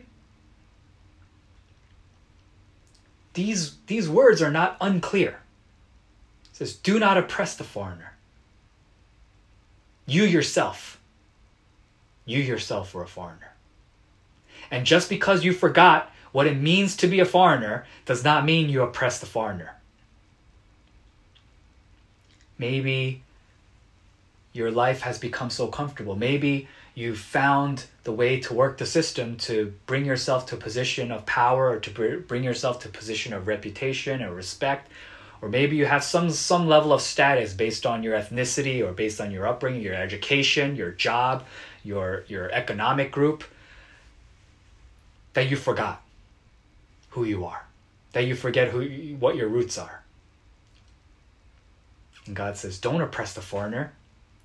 These 3.34 3.76
these 3.86 4.08
words 4.08 4.42
are 4.42 4.50
not 4.50 4.76
unclear. 4.80 5.40
It 6.50 6.56
says, 6.56 6.74
"Do 6.74 6.98
not 6.98 7.18
oppress 7.18 7.56
the 7.56 7.64
foreigner." 7.64 8.12
You 10.06 10.24
yourself 10.24 10.98
you 12.24 12.40
yourself 12.40 12.94
were 12.94 13.02
a 13.02 13.08
foreigner. 13.08 13.52
And 14.70 14.86
just 14.86 15.08
because 15.08 15.44
you 15.44 15.52
forgot 15.52 16.10
what 16.32 16.46
it 16.46 16.56
means 16.56 16.96
to 16.96 17.06
be 17.06 17.20
a 17.20 17.24
foreigner 17.24 17.86
does 18.06 18.24
not 18.24 18.44
mean 18.44 18.68
you 18.68 18.82
oppress 18.82 19.18
the 19.20 19.26
foreigner. 19.26 19.76
Maybe 22.58 23.22
your 24.52 24.70
life 24.70 25.02
has 25.02 25.18
become 25.18 25.50
so 25.50 25.66
comfortable. 25.66 26.16
Maybe 26.16 26.68
you've 26.94 27.18
found 27.18 27.86
the 28.04 28.12
way 28.12 28.38
to 28.40 28.54
work 28.54 28.78
the 28.78 28.86
system 28.86 29.36
to 29.36 29.72
bring 29.86 30.04
yourself 30.04 30.46
to 30.46 30.56
a 30.56 30.58
position 30.58 31.10
of 31.10 31.24
power 31.26 31.70
or 31.70 31.80
to 31.80 32.22
bring 32.26 32.44
yourself 32.44 32.80
to 32.80 32.88
a 32.88 32.92
position 32.92 33.32
of 33.32 33.46
reputation 33.46 34.22
or 34.22 34.34
respect. 34.34 34.90
Or 35.40 35.48
maybe 35.48 35.76
you 35.76 35.86
have 35.86 36.04
some, 36.04 36.30
some 36.30 36.68
level 36.68 36.92
of 36.92 37.02
status 37.02 37.52
based 37.52 37.84
on 37.84 38.02
your 38.02 38.16
ethnicity 38.16 38.86
or 38.86 38.92
based 38.92 39.20
on 39.20 39.32
your 39.32 39.46
upbringing, 39.46 39.82
your 39.82 39.94
education, 39.94 40.76
your 40.76 40.92
job, 40.92 41.44
your 41.84 42.24
your 42.28 42.50
economic 42.52 43.10
group 43.10 43.44
that 45.34 45.50
you 45.50 45.56
forgot 45.56 46.01
who 47.12 47.24
you 47.24 47.44
are 47.44 47.66
that 48.12 48.26
you 48.26 48.34
forget 48.34 48.68
who 48.68 48.82
what 49.18 49.36
your 49.36 49.48
roots 49.48 49.78
are. 49.78 50.02
And 52.26 52.36
god 52.36 52.56
says 52.56 52.78
don't 52.78 53.00
oppress 53.00 53.34
the 53.34 53.40
foreigner. 53.40 53.92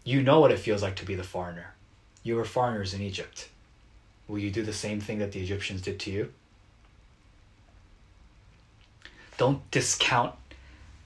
You 0.04 0.22
know 0.22 0.40
what 0.40 0.52
it 0.52 0.60
feels 0.60 0.82
like 0.82 0.96
to 0.98 1.06
be 1.06 1.16
the 1.16 1.24
foreigner. 1.24 1.74
You 2.24 2.36
were 2.36 2.46
foreigners 2.46 2.94
in 2.94 3.02
egypt. 3.02 3.50
Will 4.28 4.40
you 4.40 4.52
do 4.52 4.64
the 4.64 4.74
same 4.74 5.00
thing 5.00 5.20
that 5.20 5.32
the 5.32 5.42
egyptians 5.42 5.82
did 5.82 6.00
to 6.02 6.12
you? 6.12 6.34
Don't 9.38 9.70
discount 9.72 10.34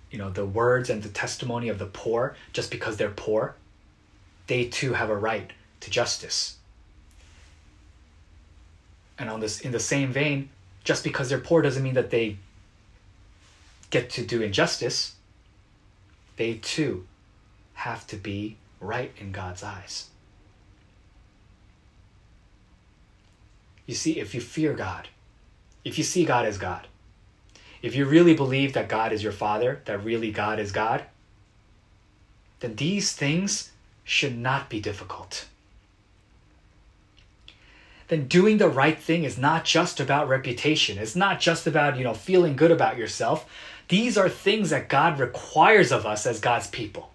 you 0.10 0.18
know 0.18 0.30
the 0.30 0.46
words 0.46 0.90
and 0.90 1.02
the 1.02 1.10
testimony 1.10 1.70
of 1.70 1.80
the 1.80 1.86
poor 1.86 2.36
just 2.54 2.72
because 2.72 2.98
they're 2.98 3.10
poor. 3.10 3.56
They 4.48 4.66
too 4.66 4.94
have 4.94 5.10
a 5.10 5.16
right 5.16 5.52
to 5.82 5.90
justice. 5.90 6.58
And 9.18 9.30
on 9.30 9.40
this 9.40 9.62
in 9.62 9.72
the 9.72 9.80
same 9.80 10.12
vein, 10.12 10.50
just 10.84 11.04
because 11.04 11.30
they're 11.30 11.40
poor 11.40 11.62
doesn't 11.62 11.84
mean 11.84 11.94
that 11.94 12.10
they 12.10 12.38
get 13.90 14.10
to 14.12 14.26
do 14.26 14.42
injustice. 14.42 15.16
They 16.38 16.56
too 16.56 17.06
have 17.74 18.08
to 18.08 18.16
be 18.16 18.58
right 18.80 19.12
in 19.18 19.32
God's 19.32 19.64
eyes. 19.64 20.10
You 23.86 23.96
see, 23.96 24.20
if 24.20 24.34
you 24.34 24.42
fear 24.42 24.74
God, 24.74 25.10
if 25.84 25.98
you 25.98 26.04
see 26.04 26.26
God 26.26 26.46
as 26.46 26.58
God, 26.58 26.88
if 27.82 27.96
you 27.96 28.06
really 28.06 28.36
believe 28.36 28.74
that 28.74 28.90
God 28.90 29.12
is 29.12 29.24
your 29.24 29.32
Father, 29.32 29.82
that 29.86 30.04
really 30.04 30.32
God 30.32 30.60
is 30.60 30.72
God, 30.72 31.04
then 32.60 32.76
these 32.76 33.12
things 33.12 33.72
should 34.04 34.38
not 34.38 34.70
be 34.70 34.80
difficult 34.80 35.46
then 38.12 38.28
doing 38.28 38.58
the 38.58 38.68
right 38.68 39.00
thing 39.00 39.24
is 39.24 39.38
not 39.38 39.64
just 39.64 40.02
about 40.02 40.28
reputation. 40.28 40.98
It's 40.98 41.16
not 41.16 41.40
just 41.40 41.66
about, 41.66 41.98
you 41.98 42.04
know, 42.04 42.14
feeling 42.14 42.58
good 42.58 42.70
about 42.70 42.98
yourself. 42.98 43.50
These 43.88 44.18
are 44.18 44.28
things 44.28 44.72
that 44.72 44.90
God 44.90 45.18
requires 45.18 45.94
of 45.94 46.06
us 46.06 46.26
as 46.26 46.42
God's 46.42 46.68
people. 46.68 47.12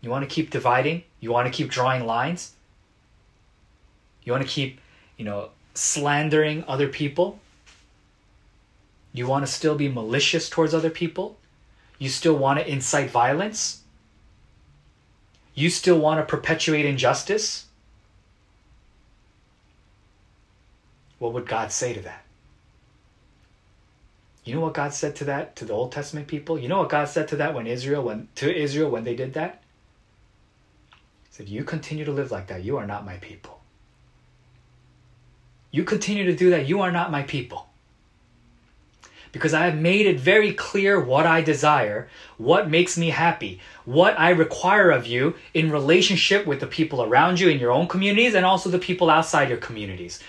You 0.00 0.08
want 0.08 0.26
to 0.26 0.34
keep 0.34 0.48
dividing? 0.48 1.02
You 1.20 1.30
want 1.30 1.46
to 1.46 1.52
keep 1.52 1.68
drawing 1.68 2.06
lines? 2.06 2.54
You 4.24 4.32
want 4.32 4.46
to 4.46 4.50
keep, 4.50 4.80
you 5.18 5.26
know, 5.26 5.50
slandering 5.74 6.64
other 6.66 6.88
people? 6.88 7.40
You 9.12 9.26
want 9.26 9.44
to 9.44 9.52
still 9.52 9.74
be 9.74 9.88
malicious 9.88 10.48
towards 10.48 10.72
other 10.72 10.88
people? 10.88 11.36
You 11.98 12.08
still 12.08 12.38
want 12.38 12.60
to 12.60 12.66
incite 12.66 13.10
violence? 13.10 13.82
You 15.54 15.68
still 15.68 15.98
want 15.98 16.18
to 16.18 16.24
perpetuate 16.24 16.86
injustice? 16.86 17.66
What 21.18 21.32
would 21.32 21.46
God 21.46 21.72
say 21.72 21.92
to 21.92 22.00
that? 22.02 22.24
You 24.44 24.54
know 24.54 24.62
what 24.62 24.74
God 24.74 24.94
said 24.94 25.14
to 25.16 25.24
that 25.24 25.56
to 25.56 25.66
the 25.66 25.74
Old 25.74 25.92
Testament 25.92 26.26
people? 26.26 26.58
You 26.58 26.68
know 26.68 26.78
what 26.78 26.88
God 26.88 27.06
said 27.06 27.28
to 27.28 27.36
that 27.36 27.54
when 27.54 27.66
Israel 27.66 28.04
when 28.04 28.28
to 28.36 28.54
Israel 28.54 28.90
when 28.90 29.04
they 29.04 29.14
did 29.14 29.34
that? 29.34 29.62
He 30.90 30.96
said, 31.32 31.48
"You 31.50 31.64
continue 31.64 32.06
to 32.06 32.12
live 32.12 32.30
like 32.30 32.46
that, 32.46 32.64
you 32.64 32.78
are 32.78 32.86
not 32.86 33.04
my 33.04 33.16
people. 33.18 33.60
You 35.70 35.84
continue 35.84 36.24
to 36.24 36.34
do 36.34 36.48
that, 36.50 36.66
you 36.66 36.80
are 36.80 36.90
not 36.90 37.10
my 37.10 37.24
people." 37.24 37.68
Because 39.32 39.52
I 39.52 39.66
have 39.66 39.76
made 39.76 40.06
it 40.06 40.18
very 40.18 40.54
clear 40.54 40.98
what 40.98 41.26
I 41.26 41.42
desire, 41.42 42.08
what 42.38 42.70
makes 42.70 42.96
me 42.96 43.10
happy, 43.10 43.60
what 43.84 44.18
I 44.18 44.30
require 44.30 44.90
of 44.90 45.06
you 45.06 45.34
in 45.52 45.70
relationship 45.70 46.46
with 46.46 46.60
the 46.60 46.66
people 46.66 47.02
around 47.02 47.38
you 47.38 47.50
in 47.50 47.60
your 47.60 47.70
own 47.70 47.86
communities 47.86 48.34
and 48.34 48.46
also 48.46 48.70
the 48.70 48.78
people 48.78 49.10
outside 49.10 49.50
your 49.50 49.58
communities 49.58 50.20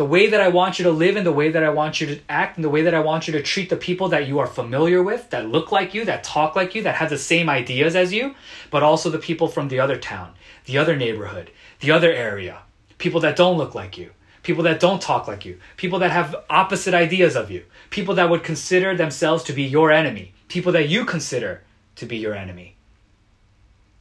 the 0.00 0.06
way 0.06 0.28
that 0.28 0.40
I 0.40 0.48
want 0.48 0.78
you 0.78 0.84
to 0.84 0.90
live 0.90 1.16
and 1.16 1.26
the 1.26 1.30
way 1.30 1.50
that 1.50 1.62
I 1.62 1.68
want 1.68 2.00
you 2.00 2.06
to 2.06 2.20
act 2.26 2.56
and 2.56 2.64
the 2.64 2.70
way 2.70 2.80
that 2.80 2.94
I 2.94 3.00
want 3.00 3.26
you 3.26 3.34
to 3.34 3.42
treat 3.42 3.68
the 3.68 3.76
people 3.76 4.08
that 4.08 4.26
you 4.26 4.38
are 4.38 4.46
familiar 4.46 5.02
with, 5.02 5.28
that 5.28 5.50
look 5.50 5.70
like 5.72 5.92
you, 5.92 6.06
that 6.06 6.24
talk 6.24 6.56
like 6.56 6.74
you, 6.74 6.82
that 6.84 6.94
have 6.94 7.10
the 7.10 7.18
same 7.18 7.50
ideas 7.50 7.94
as 7.94 8.10
you, 8.10 8.34
but 8.70 8.82
also 8.82 9.10
the 9.10 9.18
people 9.18 9.46
from 9.46 9.68
the 9.68 9.78
other 9.78 9.98
town, 9.98 10.32
the 10.64 10.78
other 10.78 10.96
neighborhood, 10.96 11.50
the 11.80 11.90
other 11.90 12.10
area, 12.10 12.62
people 12.96 13.20
that 13.20 13.36
don't 13.36 13.58
look 13.58 13.74
like 13.74 13.98
you, 13.98 14.12
people 14.42 14.64
that 14.64 14.80
don't 14.80 15.02
talk 15.02 15.28
like 15.28 15.44
you, 15.44 15.60
people 15.76 15.98
that 15.98 16.12
have 16.12 16.34
opposite 16.48 16.94
ideas 16.94 17.36
of 17.36 17.50
you, 17.50 17.62
people 17.90 18.14
that 18.14 18.30
would 18.30 18.42
consider 18.42 18.96
themselves 18.96 19.44
to 19.44 19.52
be 19.52 19.64
your 19.64 19.92
enemy, 19.92 20.32
people 20.48 20.72
that 20.72 20.88
you 20.88 21.04
consider 21.04 21.62
to 21.96 22.06
be 22.06 22.16
your 22.16 22.34
enemy. 22.34 22.74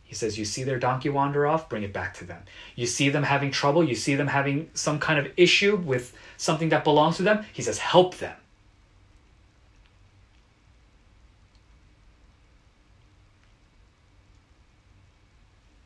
He 0.10 0.15
says, 0.15 0.39
You 0.39 0.45
see 0.45 0.63
their 0.63 0.80
donkey 0.80 1.10
wander 1.10 1.45
off, 1.45 1.69
bring 1.69 1.84
it 1.84 1.93
back 1.93 2.15
to 2.15 2.26
them. 2.26 2.41
You 2.76 2.88
see 2.88 3.10
them 3.10 3.22
having 3.22 3.52
trouble, 3.52 3.88
you 3.88 3.93
see 3.93 4.15
them 4.15 4.26
having 4.26 4.72
some 4.74 4.98
kind 4.98 5.19
of 5.19 5.32
issue 5.38 5.76
with 5.76 6.17
something 6.36 6.69
that 6.69 6.84
belongs 6.84 7.17
to 7.17 7.24
them. 7.24 7.45
He 7.54 7.62
says, 7.62 7.78
Help 7.78 8.17
them. 8.17 8.36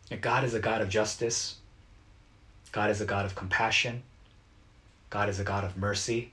And 0.10 0.22
God 0.22 0.46
is 0.46 0.54
a 0.54 0.60
God 0.62 0.80
of 0.80 0.88
justice. 0.88 1.58
God 2.72 2.92
is 2.92 3.02
a 3.02 3.06
God 3.06 3.26
of 3.26 3.36
compassion. 3.36 4.04
God 5.10 5.28
is 5.28 5.42
a 5.42 5.44
God 5.44 5.66
of 5.66 5.76
mercy. 5.76 6.32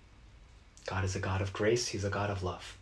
God 0.87 1.03
is 1.03 1.17
a 1.17 1.19
God 1.19 1.43
of 1.43 1.53
grace. 1.53 1.89
He's 1.89 2.05
a 2.05 2.11
God 2.11 2.31
of 2.31 2.45
love. 2.45 2.77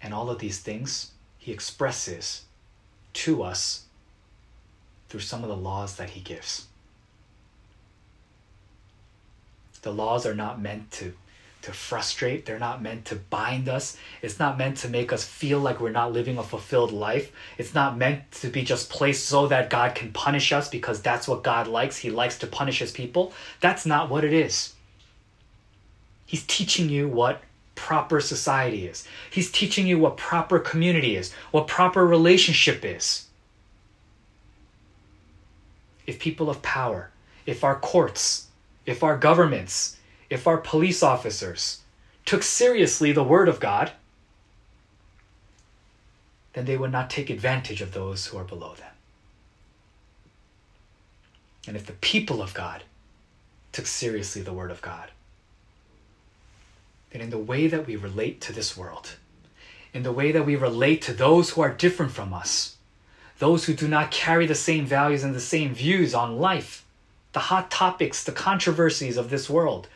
And 0.00 0.14
all 0.14 0.30
of 0.30 0.38
these 0.38 0.60
things 0.60 1.10
he 1.48 1.54
expresses 1.54 2.42
to 3.14 3.42
us 3.42 3.84
through 5.08 5.20
some 5.20 5.42
of 5.42 5.48
the 5.48 5.56
laws 5.56 5.96
that 5.96 6.10
he 6.10 6.20
gives. 6.20 6.66
The 9.80 9.90
laws 9.90 10.26
are 10.26 10.34
not 10.34 10.60
meant 10.60 10.90
to, 10.90 11.14
to 11.62 11.72
frustrate, 11.72 12.44
they're 12.44 12.58
not 12.58 12.82
meant 12.82 13.06
to 13.06 13.16
bind 13.16 13.66
us, 13.66 13.96
it's 14.20 14.38
not 14.38 14.58
meant 14.58 14.76
to 14.78 14.90
make 14.90 15.10
us 15.10 15.24
feel 15.24 15.58
like 15.58 15.80
we're 15.80 15.88
not 15.88 16.12
living 16.12 16.36
a 16.36 16.42
fulfilled 16.42 16.92
life. 16.92 17.32
It's 17.56 17.72
not 17.72 17.96
meant 17.96 18.30
to 18.42 18.48
be 18.48 18.62
just 18.62 18.90
placed 18.90 19.24
so 19.24 19.46
that 19.46 19.70
God 19.70 19.94
can 19.94 20.12
punish 20.12 20.52
us 20.52 20.68
because 20.68 21.00
that's 21.00 21.26
what 21.26 21.42
God 21.42 21.66
likes. 21.66 21.96
He 21.96 22.10
likes 22.10 22.38
to 22.40 22.46
punish 22.46 22.80
his 22.80 22.92
people. 22.92 23.32
That's 23.60 23.86
not 23.86 24.10
what 24.10 24.22
it 24.22 24.34
is. 24.34 24.74
He's 26.26 26.44
teaching 26.44 26.90
you 26.90 27.08
what 27.08 27.40
proper 27.78 28.20
society 28.20 28.86
is. 28.86 29.06
He's 29.30 29.50
teaching 29.50 29.86
you 29.86 29.98
what 29.98 30.16
proper 30.16 30.58
community 30.58 31.16
is, 31.16 31.32
what 31.52 31.66
proper 31.66 32.06
relationship 32.06 32.84
is. 32.84 33.26
If 36.06 36.18
people 36.18 36.50
of 36.50 36.60
power, 36.60 37.10
if 37.46 37.64
our 37.64 37.78
courts, 37.78 38.48
if 38.84 39.02
our 39.02 39.16
governments, 39.16 39.96
if 40.28 40.46
our 40.46 40.58
police 40.58 41.02
officers 41.02 41.80
took 42.26 42.42
seriously 42.42 43.12
the 43.12 43.24
Word 43.24 43.48
of 43.48 43.60
God, 43.60 43.92
then 46.52 46.64
they 46.66 46.76
would 46.76 46.92
not 46.92 47.08
take 47.08 47.30
advantage 47.30 47.80
of 47.80 47.94
those 47.94 48.26
who 48.26 48.36
are 48.36 48.44
below 48.44 48.74
them. 48.74 48.88
and 51.68 51.76
if 51.76 51.84
the 51.84 51.92
people 51.92 52.40
of 52.40 52.54
God 52.54 52.82
took 53.72 53.86
seriously 53.86 54.40
the 54.40 54.54
Word 54.54 54.70
of 54.70 54.80
God, 54.80 55.10
then 57.10 57.22
in 57.22 57.30
the 57.30 57.38
way 57.38 57.66
that 57.66 57.86
we 57.86 57.96
relate 57.96 58.40
to 58.42 58.52
this 58.52 58.76
world, 58.76 59.16
in 59.92 60.02
the 60.02 60.12
way 60.12 60.32
that 60.32 60.46
we 60.46 60.56
relate 60.56 61.02
to 61.02 61.12
those 61.12 61.50
who 61.50 61.60
are 61.60 61.72
different 61.72 62.12
from 62.12 62.34
us, 62.34 62.76
those 63.38 63.64
who 63.64 63.74
do 63.74 63.88
not 63.88 64.10
carry 64.10 64.46
the 64.46 64.54
same 64.54 64.84
values 64.84 65.24
and 65.24 65.34
the 65.34 65.40
same 65.40 65.74
views 65.74 66.14
on 66.14 66.38
life, 66.38 66.84
the 67.32 67.40
hot 67.40 67.70
topics, 67.70 68.24
the 68.24 68.32
controversies 68.32 69.16
of 69.16 69.30
this 69.30 69.48
world, 69.48 69.88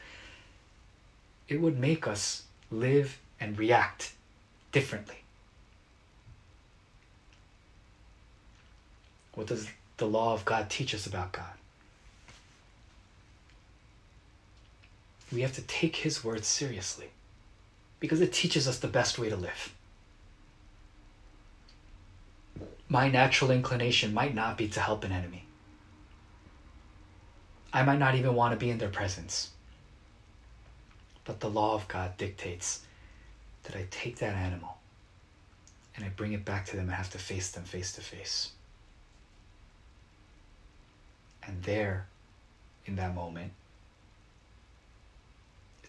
it 1.48 1.60
would 1.60 1.78
make 1.78 2.06
us 2.06 2.44
live 2.70 3.18
and 3.40 3.58
react 3.58 4.12
differently. 4.70 5.16
What 9.34 9.46
does 9.46 9.68
the 9.96 10.06
law 10.06 10.34
of 10.34 10.44
God 10.44 10.70
teach 10.70 10.94
us 10.94 11.06
about 11.06 11.32
God? 11.32 11.52
We 15.32 15.40
have 15.40 15.54
to 15.54 15.62
take 15.62 15.96
His 15.96 16.22
word 16.22 16.44
seriously 16.44 17.08
because 18.00 18.20
it 18.20 18.32
teaches 18.32 18.68
us 18.68 18.78
the 18.78 18.88
best 18.88 19.18
way 19.18 19.30
to 19.30 19.36
live. 19.36 19.74
My 22.88 23.08
natural 23.08 23.50
inclination 23.50 24.12
might 24.12 24.34
not 24.34 24.58
be 24.58 24.68
to 24.68 24.80
help 24.80 25.04
an 25.04 25.12
enemy. 25.12 25.46
I 27.72 27.82
might 27.82 27.98
not 27.98 28.14
even 28.16 28.34
want 28.34 28.52
to 28.52 28.58
be 28.62 28.70
in 28.70 28.76
their 28.76 28.90
presence. 28.90 29.50
But 31.24 31.40
the 31.40 31.48
law 31.48 31.74
of 31.74 31.88
God 31.88 32.18
dictates 32.18 32.82
that 33.62 33.76
I 33.76 33.86
take 33.90 34.18
that 34.18 34.34
animal 34.34 34.76
and 35.96 36.04
I 36.04 36.08
bring 36.10 36.32
it 36.32 36.44
back 36.44 36.66
to 36.66 36.76
them 36.76 36.86
and 36.86 36.94
have 36.94 37.10
to 37.10 37.18
face 37.18 37.50
them 37.50 37.64
face 37.64 37.92
to 37.92 38.00
face. 38.00 38.50
And 41.46 41.62
there, 41.62 42.06
in 42.84 42.96
that 42.96 43.14
moment, 43.14 43.52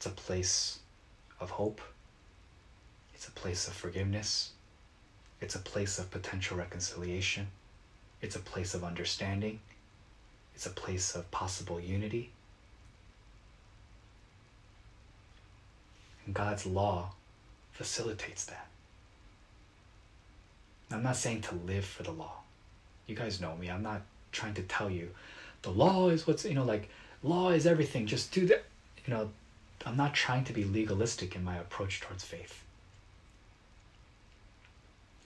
it's 0.06 0.12
a 0.12 0.22
place 0.22 0.80
of 1.40 1.52
hope, 1.52 1.80
it's 3.14 3.30
a 3.30 3.32
place 3.32 3.70
of 3.70 3.74
forgiveness, 3.74 4.52
it's 5.40 5.56
a 5.56 5.60
place 5.60 5.98
of 5.98 6.12
potential 6.12 6.58
reconciliation, 6.58 7.48
it's 8.22 8.36
a 8.36 8.40
place 8.40 8.74
of 8.74 8.84
understanding, 8.84 9.62
it's 10.56 10.66
a 10.66 10.72
place 10.72 11.16
of 11.16 11.32
possible 11.32 11.80
unity. 11.80 12.32
And 16.26 16.36
God's 16.36 16.66
law 16.66 17.14
facilitates 17.72 18.44
that. 18.44 18.68
I'm 20.92 21.04
not 21.04 21.16
saying 21.16 21.44
to 21.44 21.56
live 21.56 21.86
for 21.86 22.04
the 22.04 22.12
law. 22.12 22.42
You 23.08 23.16
guys 23.16 23.40
know 23.40 23.56
me. 23.56 23.72
I'm 23.72 23.84
not 23.84 24.02
trying 24.34 24.56
to 24.56 24.64
tell 24.64 24.90
you 24.90 25.12
the 25.62 25.72
law 25.72 26.10
is 26.10 26.28
what's 26.28 26.44
you 26.44 26.56
know 26.56 26.66
like 26.66 26.90
law 27.22 27.52
is 27.52 27.66
everything 27.66 28.06
just 28.06 28.34
do 28.34 28.46
that 28.48 28.66
you 29.06 29.14
know 29.14 29.30
i'm 29.86 29.98
not 29.98 30.14
trying 30.14 30.44
to 30.46 30.54
be 30.54 30.64
legalistic 30.64 31.36
in 31.36 31.44
my 31.44 31.58
approach 31.58 32.00
towards 32.02 32.24
faith. 32.24 32.64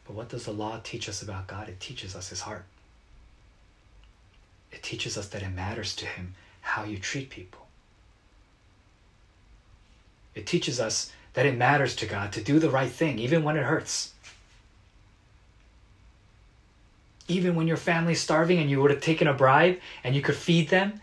But 0.05 0.15
what 0.15 0.29
does 0.29 0.45
the 0.45 0.53
law 0.53 0.79
teach 0.83 1.09
us 1.09 1.21
about 1.21 1.47
god? 1.47 1.67
It 1.67 1.79
teaches 1.81 2.15
us 2.15 2.29
his 2.29 2.41
heart. 2.41 2.65
It 4.71 4.81
teaches 4.81 5.17
us 5.17 5.27
that 5.29 5.43
it 5.43 5.49
matters 5.49 5.95
to 5.97 6.05
him 6.05 6.33
how 6.61 6.85
you 6.85 6.97
treat 6.97 7.29
people. 7.29 7.67
It 10.33 10.45
teaches 10.45 10.79
us 10.79 11.11
that 11.33 11.45
it 11.45 11.57
matters 11.57 11.95
to 11.97 12.05
god 12.05 12.31
to 12.33 12.41
do 12.41 12.57
the 12.57 12.69
right 12.69 12.91
thing 12.91 13.19
even 13.19 13.43
when 13.43 13.57
it 13.57 13.63
hurts. 13.63 14.13
Even 17.27 17.55
when 17.55 17.67
your 17.67 17.77
family's 17.77 18.21
starving 18.21 18.59
and 18.59 18.69
you 18.69 18.81
would 18.81 18.91
have 18.91 19.01
taken 19.01 19.27
a 19.27 19.33
bribe 19.33 19.79
and 20.03 20.15
you 20.15 20.21
could 20.21 20.35
feed 20.35 20.69
them, 20.69 21.01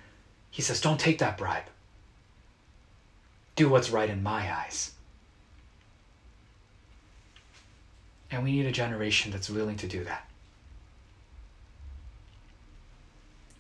he 0.51 0.63
says, 0.63 0.81
Don't 0.81 0.99
take 0.99 1.19
that 1.19 1.37
bribe. 1.37 1.65
Do 3.57 3.69
what's 3.69 3.91
right 3.91 4.11
in 4.11 4.23
my 4.23 4.53
eyes. 4.53 4.93
And 8.31 8.43
we 8.43 8.53
need 8.53 8.67
a 8.67 8.73
generation 8.73 9.31
that's 9.31 9.49
willing 9.49 9.77
to 9.77 9.87
do 9.87 10.03
that. 10.05 10.29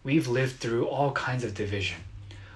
We've 0.02 0.26
lived 0.26 0.56
through 0.56 0.86
all 0.86 1.12
kinds 1.12 1.44
of 1.44 1.54
division. 1.54 1.98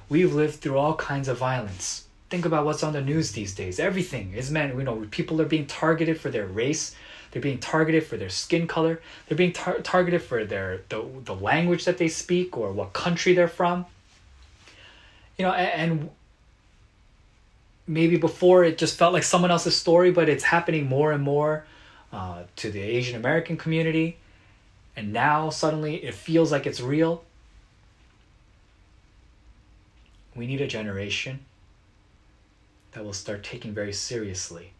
We've 0.09 0.35
lived 0.35 0.57
through 0.57 0.79
all 0.79 0.97
kinds 0.97 1.29
of 1.29 1.39
violence. 1.39 2.05
Think 2.29 2.45
about 2.45 2.65
what's 2.65 2.83
on 2.83 2.93
the 2.93 3.01
news 3.01 3.33
these 3.33 3.55
days. 3.55 3.79
Everything 3.79 4.35
is 4.35 4.51
meant, 4.51 4.75
you 4.75 4.83
know, 4.83 5.07
people 5.11 5.41
are 5.41 5.47
being 5.47 5.67
targeted 5.67 6.21
for 6.21 6.31
their 6.31 6.47
race, 6.47 6.95
they're 7.31 7.43
being 7.43 7.59
targeted 7.59 8.05
for 8.07 8.17
their 8.17 8.31
skin 8.31 8.67
color. 8.67 9.01
They're 9.27 9.37
being 9.37 9.53
tar- 9.53 9.81
targeted 9.81 10.23
for 10.23 10.45
their 10.45 10.81
the, 10.89 11.05
the 11.25 11.35
language 11.35 11.85
that 11.85 11.99
they 11.99 12.09
speak 12.09 12.57
or 12.57 12.73
what 12.73 12.93
country 12.93 13.35
they're 13.35 13.49
from. 13.49 13.87
You 15.37 15.45
know, 15.45 15.53
and, 15.53 15.93
and 15.93 16.11
maybe 17.89 18.17
before 18.17 18.65
it 18.65 18.79
just 18.79 18.99
felt 18.99 19.13
like 19.13 19.23
someone 19.23 19.51
else's 19.51 19.77
story, 19.77 20.11
but 20.11 20.29
it's 20.29 20.45
happening 20.45 20.87
more 20.87 21.13
and 21.13 21.23
more 21.23 21.65
uh, 22.13 22.43
to 22.57 22.71
the 22.71 22.81
Asian 22.81 23.17
American 23.17 23.57
community. 23.57 24.19
And 24.97 25.13
now 25.13 25.51
suddenly 25.51 25.97
it 25.97 26.15
feels 26.15 26.53
like 26.53 26.67
it's 26.67 26.81
real. 26.81 27.25
We 30.35 30.47
need 30.47 30.61
a 30.61 30.67
generation 30.67 31.41
that 32.93 33.05
will 33.05 33.13
start 33.13 33.43
taking 33.43 33.73
very 33.73 33.93
seriously 33.93 34.73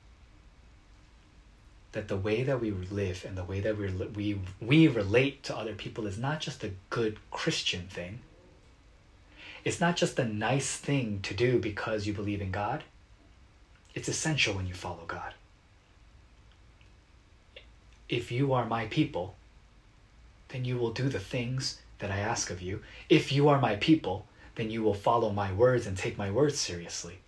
that 1.93 2.09
the 2.09 2.17
way 2.17 2.43
that 2.43 2.61
we 2.61 2.71
live 2.71 3.25
and 3.27 3.37
the 3.37 3.45
way 3.45 3.61
that 3.61 3.77
we 3.77 3.89
we 3.91 4.41
we 4.61 4.89
relate 4.89 5.43
to 5.43 5.57
other 5.57 5.75
people 5.75 6.07
is 6.07 6.19
not 6.19 6.41
just 6.41 6.63
a 6.63 6.73
good 6.91 7.19
Christian 7.31 7.89
thing. 7.89 8.21
It's 9.65 9.81
not 9.81 9.97
just 9.97 10.19
a 10.19 10.25
nice 10.25 10.77
thing 10.77 11.21
to 11.23 11.35
do 11.35 11.59
because 11.59 12.07
you 12.07 12.13
believe 12.13 12.41
in 12.41 12.51
God. 12.51 12.85
It's 13.99 14.07
essential 14.07 14.55
when 14.55 14.69
you 14.69 14.75
follow 14.75 15.03
God. 15.09 15.35
If 18.09 18.31
you 18.31 18.53
are 18.53 18.65
my 18.65 18.87
people, 18.87 19.35
then 20.51 20.65
you 20.65 20.77
will 20.77 20.93
do 20.93 21.09
the 21.09 21.19
things 21.19 21.81
that 21.99 22.13
I 22.13 22.19
ask 22.19 22.49
of 22.49 22.63
you. 22.63 22.85
If 23.09 23.33
you 23.33 23.49
are 23.49 23.61
my 23.61 23.75
people, 23.75 24.27
then 24.55 24.71
you 24.71 24.85
will 24.85 24.95
follow 24.95 25.33
my 25.33 25.53
words 25.53 25.85
and 25.85 25.97
take 25.97 26.17
my 26.17 26.31
words 26.31 26.61
seriously. 26.61 27.19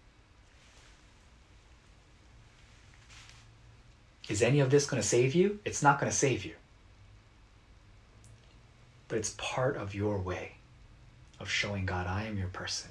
Is 4.29 4.41
any 4.41 4.61
of 4.61 4.71
this 4.71 4.87
going 4.87 5.03
to 5.03 5.09
save 5.09 5.35
you? 5.35 5.59
It's 5.65 5.83
not 5.83 5.99
going 5.99 6.13
to 6.13 6.17
save 6.17 6.45
you. 6.45 6.55
But 9.09 9.19
it's 9.19 9.35
part 9.39 9.77
of 9.77 9.93
your 9.93 10.19
way 10.19 10.53
of 11.41 11.51
showing 11.51 11.85
God, 11.85 12.07
I 12.07 12.27
am 12.27 12.39
your 12.39 12.47
person. 12.47 12.91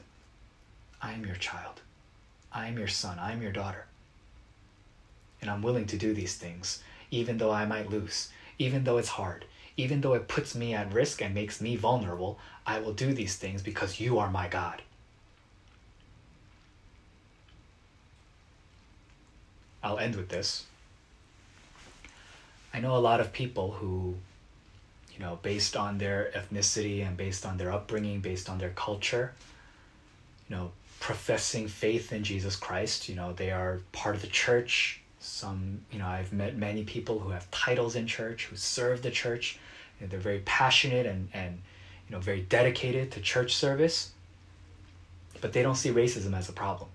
I 1.01 1.13
am 1.13 1.25
your 1.25 1.37
child. 1.37 1.79
I 2.51 2.67
am 2.67 2.77
your 2.77 2.87
son. 2.87 3.19
I 3.19 3.31
am 3.31 3.41
your 3.41 3.51
daughter. 3.51 3.85
And 5.41 5.49
I'm 5.49 5.61
willing 5.61 5.85
to 5.87 5.97
do 5.97 6.13
these 6.13 6.35
things, 6.35 6.83
even 7.11 7.37
though 7.37 7.51
I 7.51 7.65
might 7.65 7.89
lose, 7.89 8.29
even 8.57 8.83
though 8.83 8.97
it's 8.97 9.09
hard, 9.09 9.45
even 9.77 10.01
though 10.01 10.13
it 10.13 10.27
puts 10.27 10.55
me 10.55 10.73
at 10.73 10.93
risk 10.93 11.21
and 11.21 11.33
makes 11.33 11.61
me 11.61 11.75
vulnerable. 11.75 12.39
I 12.65 12.79
will 12.79 12.93
do 12.93 13.13
these 13.13 13.37
things 13.37 13.61
because 13.61 13.99
you 13.99 14.19
are 14.19 14.29
my 14.29 14.47
God. 14.47 14.81
I'll 19.81 19.97
end 19.97 20.15
with 20.15 20.29
this. 20.29 20.65
I 22.73 22.79
know 22.79 22.95
a 22.95 22.99
lot 22.99 23.19
of 23.19 23.31
people 23.31 23.71
who, 23.71 24.15
you 25.13 25.19
know, 25.19 25.39
based 25.41 25.75
on 25.75 25.97
their 25.97 26.31
ethnicity 26.35 27.05
and 27.05 27.15
based 27.15 27.45
on 27.45 27.57
their 27.57 27.71
upbringing, 27.71 28.19
based 28.19 28.49
on 28.49 28.57
their 28.57 28.69
culture, 28.71 29.33
you 30.47 30.55
know, 30.55 30.71
professing 30.99 31.67
faith 31.67 32.11
in 32.11 32.23
Jesus 32.23 32.55
Christ, 32.55 33.09
you 33.09 33.15
know, 33.15 33.33
they 33.33 33.51
are 33.51 33.81
part 33.91 34.15
of 34.15 34.21
the 34.21 34.27
church. 34.27 35.01
Some, 35.19 35.81
you 35.91 35.99
know, 35.99 36.07
I've 36.07 36.31
met 36.31 36.57
many 36.57 36.83
people 36.83 37.19
who 37.19 37.29
have 37.29 37.49
titles 37.51 37.95
in 37.95 38.07
church, 38.07 38.45
who 38.45 38.55
serve 38.55 39.01
the 39.01 39.11
church. 39.11 39.59
And 39.99 40.09
they're 40.09 40.19
very 40.19 40.39
passionate 40.45 41.05
and, 41.05 41.29
and, 41.33 41.61
you 42.07 42.15
know, 42.15 42.21
very 42.21 42.41
dedicated 42.41 43.11
to 43.11 43.21
church 43.21 43.55
service. 43.55 44.11
But 45.41 45.53
they 45.53 45.61
don't 45.61 45.75
see 45.75 45.91
racism 45.91 46.37
as 46.37 46.49
a 46.49 46.53
problem. 46.53 46.89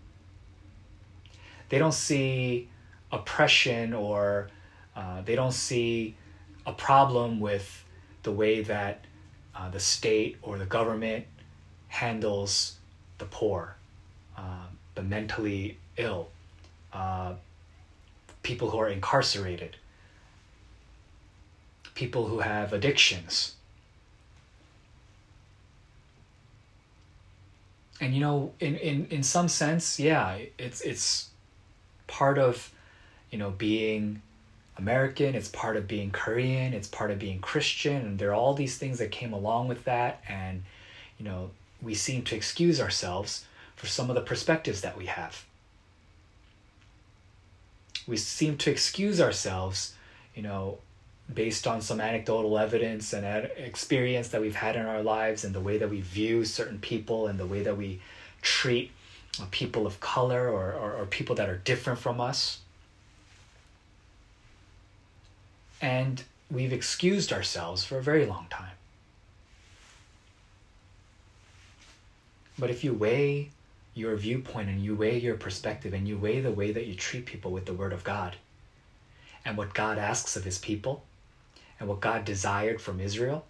They 1.68 1.78
don't 1.78 1.94
see 1.94 2.68
oppression 3.12 3.92
or 3.92 4.48
uh, 4.96 5.22
they 5.22 5.34
don't 5.34 5.52
see 5.52 6.16
a 6.66 6.72
problem 6.72 7.40
with 7.40 7.84
the 8.22 8.32
way 8.32 8.62
that 8.62 9.05
uh, 9.55 9.68
the 9.70 9.80
state 9.80 10.36
or 10.42 10.59
the 10.59 10.66
government 10.66 11.26
handles 11.88 12.76
the 13.18 13.24
poor, 13.24 13.76
uh, 14.37 14.66
the 14.95 15.03
mentally 15.03 15.78
ill, 15.97 16.28
uh, 16.93 17.35
people 18.43 18.70
who 18.70 18.78
are 18.78 18.89
incarcerated, 18.89 19.76
people 21.95 22.26
who 22.26 22.41
have 22.41 22.72
addictions. 22.72 23.55
And 28.01 28.14
you 28.14 28.20
know, 28.20 28.53
in, 28.61 28.76
in, 28.76 29.07
in 29.11 29.22
some 29.22 29.49
sense, 29.49 29.99
yeah, 29.99 30.39
it's 30.59 30.80
it's 30.80 31.30
part 32.07 32.39
of, 32.39 32.72
you 33.30 33.39
know, 33.39 33.51
being 33.51 34.20
American, 34.76 35.35
it's 35.35 35.49
part 35.49 35.76
of 35.76 35.87
being 35.87 36.11
Korean, 36.11 36.74
it's 36.74 36.89
part 36.89 37.11
of 37.11 37.18
being 37.18 37.39
Christian, 37.39 38.03
and 38.03 38.18
there 38.18 38.30
are 38.30 38.35
all 38.35 38.55
these 38.55 38.76
things 38.76 38.99
that 38.99 39.11
came 39.11 39.32
along 39.32 39.68
with 39.68 39.85
that. 39.85 40.22
And, 40.28 40.64
you 41.18 41.24
you 41.24 41.30
know, 41.30 41.51
we 41.80 41.95
seem 41.95 42.22
to 42.24 42.37
excuse 42.37 42.80
ourselves 42.80 43.47
for 43.77 43.87
some 43.87 44.09
of 44.09 44.14
the 44.14 44.22
perspectives 44.22 44.81
that 44.83 44.97
we 44.97 45.07
have. 45.07 45.45
We 48.07 48.16
seem 48.16 48.57
to 48.59 48.70
excuse 48.70 49.20
ourselves, 49.20 49.95
you 50.35 50.43
know, 50.43 50.79
based 51.33 51.66
on 51.66 51.81
some 51.81 52.01
anecdotal 52.01 52.59
evidence 52.59 53.12
and 53.12 53.25
experience 53.57 54.29
that 54.29 54.41
we've 54.41 54.57
had 54.57 54.77
in 54.77 54.85
our 54.85 55.03
lives 55.03 55.45
and 55.45 55.55
the 55.55 55.61
way 55.61 55.79
that 55.79 55.89
we 55.89 56.01
view 56.01 56.45
certain 56.45 56.79
people 56.79 57.27
and 57.27 57.39
the 57.39 57.47
way 57.47 57.62
that 57.62 57.77
we 57.77 58.01
treat 58.43 58.91
uh, 59.41 59.47
people 59.51 59.87
of 59.87 60.01
color 60.01 60.49
or, 60.49 60.72
or, 60.72 60.93
or 60.93 61.07
people 61.07 61.35
that 61.37 61.49
are 61.49 61.57
different 61.57 61.99
from 61.99 62.20
us. 62.20 62.61
And 65.81 66.22
we've 66.51 66.72
excused 66.72 67.33
ourselves 67.33 67.85
for 67.85 67.99
a 67.99 68.03
very 68.03 68.27
long 68.27 68.47
time. 68.51 68.77
But 72.59 72.70
if 72.70 72.85
you 72.85 72.93
weigh 72.93 73.51
your 73.95 74.16
viewpoint 74.16 74.68
and 74.68 74.82
you 74.82 74.95
weigh 74.95 75.18
your 75.18 75.36
perspective 75.36 75.95
and 75.95 76.09
you 76.09 76.18
weigh 76.18 76.40
the 76.40 76.51
way 76.51 76.72
that 76.72 76.86
you 76.86 76.95
treat 76.95 77.26
people 77.26 77.53
with 77.53 77.66
the 77.66 77.72
Word 77.72 77.92
of 77.92 78.05
God 78.05 78.36
and 79.45 79.57
what 79.57 79.74
God 79.74 79.99
asks 79.99 80.36
of 80.36 80.45
His 80.45 80.59
people 80.59 81.05
and 81.78 81.88
what 81.88 82.01
God 82.01 82.24
desired 82.24 82.80
from 82.80 83.01
Israel, 83.01 83.45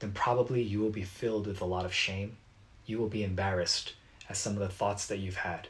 then 0.00 0.12
probably 0.12 0.62
you 0.62 0.80
will 0.80 0.90
be 0.90 1.04
filled 1.04 1.46
with 1.46 1.60
a 1.60 1.66
lot 1.66 1.84
of 1.84 1.94
shame. 1.94 2.36
You 2.86 2.98
will 2.98 3.08
be 3.08 3.22
embarrassed 3.22 3.94
at 4.28 4.36
some 4.36 4.54
of 4.54 4.60
the 4.60 4.68
thoughts 4.68 5.06
that 5.06 5.18
you've 5.18 5.36
had 5.36 5.68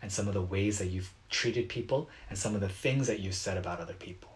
and 0.00 0.12
some 0.12 0.28
of 0.28 0.34
the 0.34 0.42
ways 0.42 0.78
that 0.78 0.88
you've 0.88 1.12
treated 1.30 1.68
people 1.68 2.08
and 2.28 2.38
some 2.38 2.54
of 2.54 2.60
the 2.60 2.68
things 2.68 3.06
that 3.06 3.20
you've 3.20 3.34
said 3.34 3.56
about 3.56 3.80
other 3.80 3.94
people. 3.94 4.30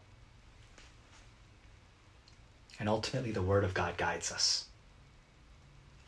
And 2.81 2.89
ultimately, 2.89 3.33
the 3.33 3.43
Word 3.43 3.65
of 3.65 3.75
God 3.75 3.97
guides 3.97 4.33
us. 4.33 4.68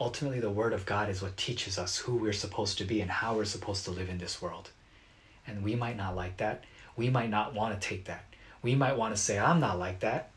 Ultimately, 0.00 0.40
the 0.40 0.50
Word 0.50 0.72
of 0.72 0.86
God 0.86 1.10
is 1.10 1.20
what 1.20 1.36
teaches 1.36 1.78
us 1.78 1.98
who 1.98 2.16
we're 2.16 2.32
supposed 2.32 2.78
to 2.78 2.84
be 2.84 3.02
and 3.02 3.10
how 3.10 3.34
we're 3.34 3.44
supposed 3.44 3.84
to 3.84 3.90
live 3.90 4.08
in 4.08 4.16
this 4.16 4.40
world. 4.40 4.70
And 5.46 5.62
we 5.62 5.74
might 5.74 5.96
not 5.96 6.16
like 6.16 6.38
that. 6.38 6.64
We 6.96 7.10
might 7.10 7.28
not 7.28 7.54
want 7.54 7.78
to 7.78 7.88
take 7.88 8.06
that. 8.06 8.24
We 8.62 8.74
might 8.74 8.96
want 8.96 9.14
to 9.14 9.20
say, 9.20 9.38
I'm 9.38 9.60
not 9.60 9.78
like 9.78 10.00
that. 10.00 10.30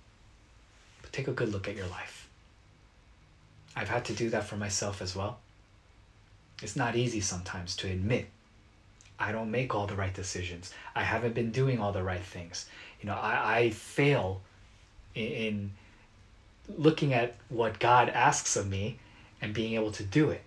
But 1.02 1.14
take 1.14 1.30
a 1.30 1.34
good 1.34 1.50
look 1.50 1.70
at 1.70 1.78
your 1.78 1.88
life. 1.88 2.28
I've 3.76 3.90
had 3.90 4.06
to 4.06 4.14
do 4.14 4.30
that 4.32 4.44
for 4.44 4.58
myself 4.58 5.02
as 5.02 5.16
well. 5.16 5.40
It's 6.62 6.76
not 6.76 6.96
easy 6.96 7.22
sometimes 7.22 7.76
to 7.78 7.88
admit 7.88 8.28
I 9.20 9.32
don't 9.32 9.52
make 9.52 9.74
all 9.74 9.88
the 9.88 9.96
right 9.96 10.14
decisions. 10.14 10.74
I 10.96 11.04
haven't 11.04 11.34
been 11.34 11.52
doing 11.52 11.80
all 11.80 11.92
the 11.92 12.04
right 12.04 12.22
things. 12.22 12.68
You 13.02 13.08
know, 13.08 13.16
I, 13.16 13.58
I 13.58 13.70
fail 13.70 14.42
in, 15.16 15.24
in 15.24 15.72
looking 16.78 17.14
at 17.14 17.36
what 17.50 17.80
God 17.80 18.10
asks 18.10 18.56
of 18.56 18.70
me 18.70 19.00
and 19.44 19.54
being 19.54 19.74
able 19.74 19.92
to 19.92 20.04
do 20.04 20.30
it. 20.30 20.42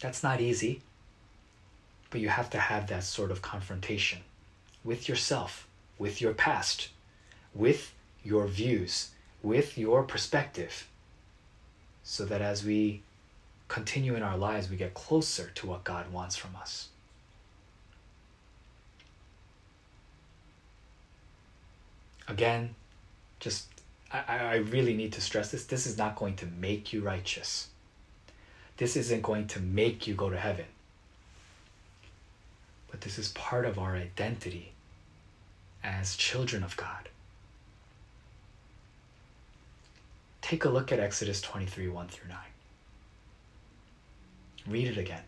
That's 0.00 0.22
not 0.22 0.42
easy, 0.42 0.82
but 2.10 2.20
you 2.20 2.28
have 2.28 2.50
to 2.50 2.58
have 2.58 2.86
that 2.88 3.02
sort 3.02 3.30
of 3.30 3.40
confrontation 3.40 4.18
with 4.84 5.08
yourself, 5.08 5.66
with 5.98 6.20
your 6.20 6.34
past, 6.34 6.90
with 7.54 7.94
your 8.22 8.46
views, 8.46 9.10
with 9.42 9.78
your 9.78 10.02
perspective, 10.02 10.86
so 12.02 12.26
that 12.26 12.42
as 12.42 12.62
we 12.62 13.00
continue 13.68 14.14
in 14.14 14.22
our 14.22 14.36
lives, 14.36 14.68
we 14.68 14.76
get 14.76 14.92
closer 14.92 15.50
to 15.54 15.66
what 15.66 15.82
God 15.82 16.12
wants 16.12 16.36
from 16.36 16.54
us. 16.56 16.88
Again, 22.28 22.74
just 23.40 23.73
I, 24.14 24.38
I 24.38 24.54
really 24.56 24.94
need 24.94 25.12
to 25.14 25.20
stress 25.20 25.50
this. 25.50 25.64
This 25.64 25.86
is 25.86 25.98
not 25.98 26.14
going 26.16 26.36
to 26.36 26.46
make 26.46 26.92
you 26.92 27.00
righteous. 27.02 27.68
This 28.76 28.96
isn't 28.96 29.22
going 29.22 29.48
to 29.48 29.60
make 29.60 30.06
you 30.06 30.14
go 30.14 30.30
to 30.30 30.38
heaven. 30.38 30.66
But 32.90 33.00
this 33.00 33.18
is 33.18 33.28
part 33.30 33.64
of 33.64 33.78
our 33.78 33.96
identity 33.96 34.72
as 35.82 36.16
children 36.16 36.62
of 36.62 36.76
God. 36.76 37.08
Take 40.42 40.64
a 40.64 40.70
look 40.70 40.92
at 40.92 41.00
Exodus 41.00 41.40
23 41.40 41.88
1 41.88 42.08
through 42.08 42.28
9. 42.28 42.38
Read 44.68 44.88
it 44.88 44.98
again. 44.98 45.22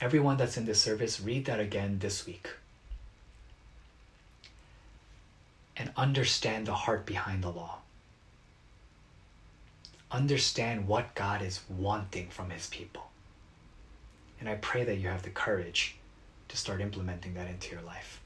Everyone 0.00 0.36
that's 0.36 0.56
in 0.56 0.66
this 0.66 0.80
service, 0.80 1.20
read 1.20 1.46
that 1.46 1.58
again 1.58 1.98
this 2.00 2.26
week. 2.26 2.48
and 5.78 5.92
understand 5.96 6.66
the 6.66 6.74
heart 6.74 7.06
behind 7.06 7.42
the 7.42 7.50
law. 7.50 7.77
Understand 10.10 10.88
what 10.88 11.14
God 11.14 11.42
is 11.42 11.60
wanting 11.68 12.28
from 12.28 12.50
His 12.50 12.68
people. 12.68 13.08
And 14.40 14.48
I 14.48 14.54
pray 14.54 14.84
that 14.84 14.96
you 14.96 15.08
have 15.08 15.22
the 15.22 15.30
courage 15.30 15.96
to 16.48 16.56
start 16.56 16.80
implementing 16.80 17.34
that 17.34 17.48
into 17.48 17.72
your 17.72 17.82
life. 17.82 18.20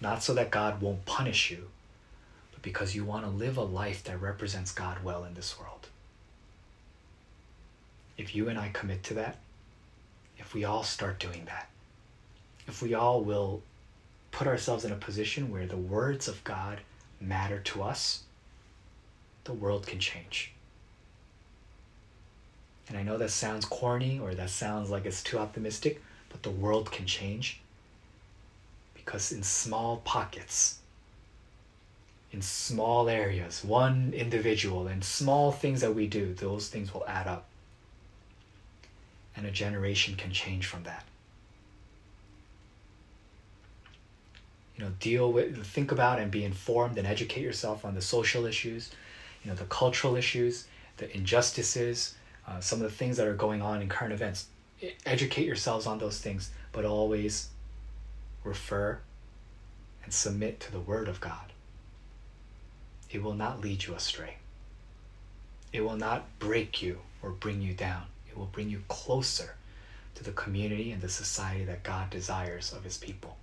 Not 0.00 0.22
so 0.22 0.34
that 0.34 0.50
God 0.50 0.80
won't 0.80 1.04
punish 1.04 1.50
you, 1.50 1.68
but 2.52 2.62
because 2.62 2.94
you 2.94 3.04
want 3.04 3.24
to 3.24 3.30
live 3.30 3.56
a 3.56 3.62
life 3.62 4.04
that 4.04 4.20
represents 4.20 4.72
God 4.72 5.02
well 5.04 5.24
in 5.24 5.34
this 5.34 5.58
world. 5.58 5.88
If 8.16 8.34
you 8.34 8.48
and 8.48 8.58
I 8.58 8.70
commit 8.72 9.02
to 9.04 9.14
that, 9.14 9.38
if 10.38 10.54
we 10.54 10.64
all 10.64 10.82
start 10.82 11.20
doing 11.20 11.44
that, 11.46 11.68
if 12.66 12.82
we 12.82 12.94
all 12.94 13.22
will 13.22 13.62
put 14.30 14.46
ourselves 14.46 14.84
in 14.84 14.92
a 14.92 14.96
position 14.96 15.50
where 15.50 15.66
the 15.66 15.76
words 15.76 16.28
of 16.28 16.42
God 16.44 16.80
matter 17.20 17.60
to 17.60 17.82
us, 17.82 18.22
the 19.48 19.54
world 19.54 19.86
can 19.86 19.98
change. 19.98 20.52
And 22.86 22.98
I 22.98 23.02
know 23.02 23.16
that 23.16 23.30
sounds 23.30 23.64
corny 23.64 24.18
or 24.18 24.34
that 24.34 24.50
sounds 24.50 24.90
like 24.90 25.06
it's 25.06 25.22
too 25.22 25.38
optimistic, 25.38 26.02
but 26.28 26.42
the 26.42 26.50
world 26.50 26.92
can 26.92 27.06
change 27.06 27.60
because 28.94 29.32
in 29.32 29.42
small 29.42 30.02
pockets, 30.04 30.80
in 32.30 32.42
small 32.42 33.08
areas, 33.08 33.64
one 33.64 34.12
individual, 34.14 34.86
and 34.86 35.02
small 35.02 35.50
things 35.50 35.80
that 35.80 35.94
we 35.94 36.06
do, 36.06 36.34
those 36.34 36.68
things 36.68 36.92
will 36.92 37.06
add 37.08 37.26
up. 37.26 37.46
And 39.34 39.46
a 39.46 39.50
generation 39.50 40.14
can 40.14 40.30
change 40.30 40.66
from 40.66 40.82
that. 40.82 41.04
you 44.78 44.84
know 44.84 44.92
deal 45.00 45.32
with 45.32 45.66
think 45.66 45.90
about 45.90 46.20
and 46.20 46.30
be 46.30 46.44
informed 46.44 46.98
and 46.98 47.06
educate 47.06 47.42
yourself 47.42 47.84
on 47.84 47.96
the 47.96 48.00
social 48.00 48.46
issues 48.46 48.90
know 49.48 49.54
the 49.54 49.64
cultural 49.64 50.16
issues 50.16 50.66
the 50.98 51.14
injustices 51.16 52.14
uh, 52.48 52.60
some 52.60 52.78
of 52.80 52.90
the 52.90 52.96
things 52.96 53.16
that 53.18 53.26
are 53.26 53.34
going 53.34 53.60
on 53.60 53.82
in 53.82 53.88
current 53.88 54.12
events. 54.12 54.46
Educate 55.04 55.44
yourselves 55.44 55.86
on 55.86 55.98
those 55.98 56.18
things 56.18 56.50
but 56.72 56.84
always 56.84 57.48
refer 58.44 58.98
and 60.04 60.12
submit 60.12 60.60
to 60.60 60.72
the 60.72 60.80
word 60.80 61.08
of 61.08 61.20
god. 61.20 61.52
It 63.10 63.22
will 63.22 63.34
not 63.34 63.60
lead 63.60 63.84
you 63.84 63.94
astray. 63.94 64.36
It 65.72 65.82
will 65.82 65.96
not 65.96 66.38
break 66.38 66.80
you 66.80 67.00
or 67.22 67.30
bring 67.30 67.60
you 67.60 67.74
down. 67.74 68.04
It 68.30 68.38
will 68.38 68.46
bring 68.46 68.70
you 68.70 68.82
closer 68.88 69.56
to 70.14 70.24
the 70.24 70.32
community 70.32 70.90
and 70.90 71.02
the 71.02 71.08
society 71.08 71.64
that 71.64 71.82
god 71.82 72.08
desires 72.10 72.72
of 72.72 72.84
his 72.84 72.96
people. 72.96 73.36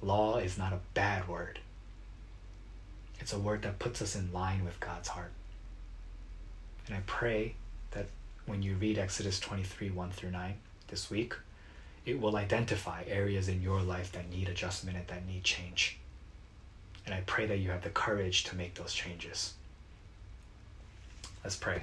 Law 0.00 0.38
is 0.38 0.56
not 0.56 0.72
a 0.72 0.80
bad 0.94 1.28
word. 1.28 1.58
It's 3.22 3.32
a 3.32 3.38
word 3.38 3.62
that 3.62 3.78
puts 3.78 4.02
us 4.02 4.16
in 4.16 4.32
line 4.32 4.64
with 4.64 4.80
God's 4.80 5.06
heart. 5.06 5.30
And 6.88 6.96
I 6.96 7.02
pray 7.06 7.54
that 7.92 8.06
when 8.46 8.64
you 8.64 8.74
read 8.74 8.98
Exodus 8.98 9.38
23 9.38 9.90
1 9.90 10.10
through 10.10 10.32
9 10.32 10.54
this 10.88 11.08
week, 11.08 11.34
it 12.04 12.20
will 12.20 12.34
identify 12.34 13.04
areas 13.06 13.46
in 13.46 13.62
your 13.62 13.80
life 13.80 14.10
that 14.10 14.28
need 14.28 14.48
adjustment 14.48 14.96
and 14.96 15.06
that 15.06 15.24
need 15.24 15.44
change. 15.44 15.98
And 17.06 17.14
I 17.14 17.20
pray 17.24 17.46
that 17.46 17.58
you 17.58 17.70
have 17.70 17.82
the 17.82 17.90
courage 17.90 18.42
to 18.44 18.56
make 18.56 18.74
those 18.74 18.92
changes. 18.92 19.54
Let's 21.44 21.54
pray. 21.54 21.80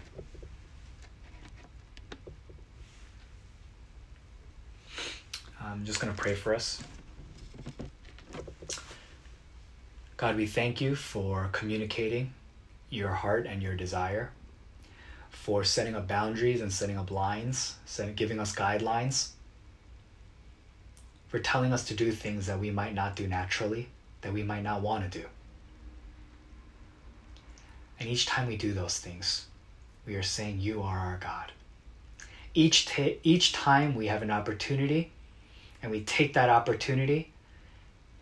I'm 5.64 5.86
just 5.86 6.02
going 6.02 6.14
to 6.14 6.22
pray 6.22 6.36
for 6.36 6.54
us. 6.54 6.84
God, 10.20 10.36
we 10.36 10.47
thank 10.47 10.82
you 10.82 10.95
for 10.95 11.47
communicating 11.53 12.34
your 12.89 13.07
heart 13.07 13.47
and 13.47 13.63
your 13.63 13.78
desire, 13.78 14.32
for 15.30 15.63
setting 15.63 15.95
up 15.95 16.09
boundaries 16.09 16.59
and 16.59 16.74
setting 16.74 16.97
up 16.97 17.09
lines, 17.09 17.78
setting, 17.86 18.15
giving 18.15 18.38
us 18.38 18.53
guidelines, 18.53 19.30
for 21.30 21.39
telling 21.39 21.72
us 21.72 21.86
to 21.86 21.93
do 21.93 22.11
things 22.11 22.47
that 22.47 22.59
we 22.59 22.70
might 22.70 22.93
not 22.93 23.15
do 23.15 23.30
naturally, 23.30 23.88
that 24.20 24.34
we 24.34 24.43
might 24.43 24.61
not 24.61 24.82
want 24.82 25.09
to 25.09 25.20
do. 25.20 25.26
And 27.97 28.09
each 28.09 28.26
time 28.26 28.49
we 28.49 28.57
do 28.57 28.74
those 28.74 28.99
things, 28.99 29.45
we 30.05 30.15
are 30.15 30.24
saying, 30.24 30.59
You 30.59 30.82
are 30.82 30.99
our 30.99 31.17
God. 31.22 31.53
Each, 32.53 32.89
each 33.24 33.53
time 33.53 33.95
we 33.95 34.07
have 34.07 34.22
an 34.22 34.32
opportunity 34.32 35.11
and 35.82 35.89
we 35.89 36.01
take 36.01 36.34
that 36.34 36.49
opportunity 36.49 37.32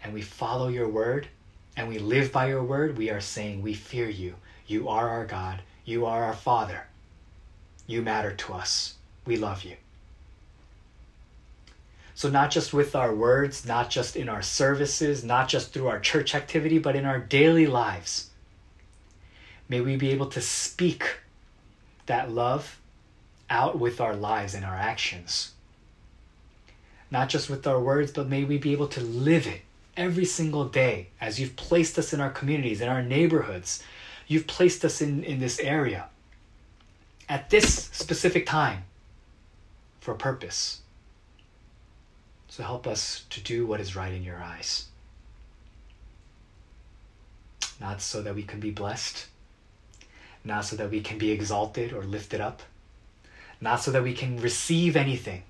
and 0.03 0.13
we 0.13 0.21
follow 0.21 0.67
your 0.67 0.87
word 0.87 1.29
and 1.77 1.87
we 1.87 1.99
live 1.99 2.31
by 2.31 2.47
your 2.47 2.63
word, 2.63 2.97
we 2.97 3.11
are 3.11 3.21
saying, 3.21 3.61
We 3.61 3.75
fear 3.75 4.09
you. 4.09 4.35
You 4.65 4.89
are 4.89 5.09
our 5.09 5.25
God. 5.25 5.61
You 5.85 6.07
are 6.07 6.25
our 6.25 6.33
Father. 6.33 6.87
You 7.85 8.01
matter 8.01 8.33
to 8.33 8.53
us. 8.53 8.95
We 9.25 9.37
love 9.37 9.63
you. 9.63 9.77
So, 12.15 12.29
not 12.29 12.49
just 12.49 12.73
with 12.73 12.95
our 12.95 13.13
words, 13.13 13.63
not 13.63 13.91
just 13.91 14.15
in 14.15 14.27
our 14.27 14.41
services, 14.41 15.23
not 15.23 15.47
just 15.47 15.71
through 15.71 15.87
our 15.87 15.99
church 15.99 16.33
activity, 16.33 16.79
but 16.79 16.95
in 16.95 17.05
our 17.05 17.19
daily 17.19 17.67
lives, 17.67 18.31
may 19.69 19.79
we 19.79 19.97
be 19.97 20.09
able 20.09 20.29
to 20.31 20.41
speak 20.41 21.19
that 22.07 22.31
love 22.31 22.79
out 23.51 23.77
with 23.77 24.01
our 24.01 24.15
lives 24.15 24.55
and 24.55 24.65
our 24.65 24.75
actions. 24.75 25.51
Not 27.11 27.29
just 27.29 27.51
with 27.51 27.67
our 27.67 27.79
words, 27.79 28.11
but 28.11 28.27
may 28.27 28.43
we 28.43 28.57
be 28.57 28.71
able 28.71 28.87
to 28.87 29.01
live 29.01 29.45
it 29.45 29.61
every 29.97 30.25
single 30.25 30.65
day 30.65 31.07
as 31.19 31.39
you've 31.39 31.55
placed 31.55 31.97
us 31.97 32.13
in 32.13 32.21
our 32.21 32.29
communities, 32.29 32.79
in 32.79 32.87
our 32.87 33.01
neighborhoods. 33.01 33.83
You've 34.27 34.47
placed 34.47 34.85
us 34.85 35.01
in, 35.01 35.23
in 35.23 35.39
this 35.39 35.59
area 35.59 36.05
at 37.27 37.49
this 37.49 37.89
specific 37.91 38.45
time 38.45 38.83
for 39.99 40.13
a 40.13 40.17
purpose. 40.17 40.81
So 42.47 42.63
help 42.63 42.87
us 42.87 43.25
to 43.31 43.41
do 43.41 43.67
what 43.67 43.81
is 43.81 43.95
right 43.95 44.13
in 44.13 44.23
your 44.23 44.41
eyes. 44.41 44.85
Not 47.79 48.01
so 48.01 48.21
that 48.21 48.35
we 48.35 48.43
can 48.43 48.59
be 48.59 48.71
blessed, 48.71 49.27
not 50.43 50.65
so 50.65 50.75
that 50.77 50.89
we 50.89 51.01
can 51.01 51.17
be 51.17 51.31
exalted 51.31 51.93
or 51.93 52.03
lifted 52.03 52.41
up, 52.41 52.61
not 53.59 53.81
so 53.81 53.91
that 53.91 54.03
we 54.03 54.13
can 54.13 54.39
receive 54.41 54.95
anything, 54.95 55.43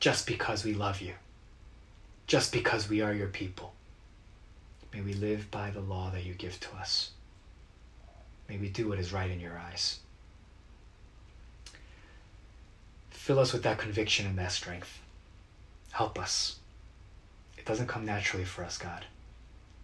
just 0.00 0.26
because 0.26 0.64
we 0.64 0.72
love 0.72 1.00
you, 1.00 1.14
just 2.26 2.52
because 2.52 2.88
we 2.88 3.00
are 3.00 3.12
your 3.12 3.28
people. 3.28 3.72
May 4.92 5.00
we 5.00 5.14
live 5.14 5.50
by 5.50 5.70
the 5.70 5.80
law 5.80 6.10
that 6.10 6.24
you 6.24 6.34
give 6.34 6.58
to 6.60 6.76
us. 6.76 7.10
May 8.48 8.56
we 8.56 8.68
do 8.68 8.88
what 8.88 8.98
is 8.98 9.12
right 9.12 9.30
in 9.30 9.40
your 9.40 9.58
eyes. 9.58 10.00
Fill 13.10 13.38
us 13.38 13.52
with 13.52 13.64
that 13.64 13.78
conviction 13.78 14.26
and 14.26 14.38
that 14.38 14.52
strength. 14.52 15.00
Help 15.90 16.18
us. 16.18 16.56
It 17.58 17.64
doesn't 17.64 17.88
come 17.88 18.04
naturally 18.04 18.44
for 18.44 18.64
us, 18.64 18.78
God. 18.78 19.04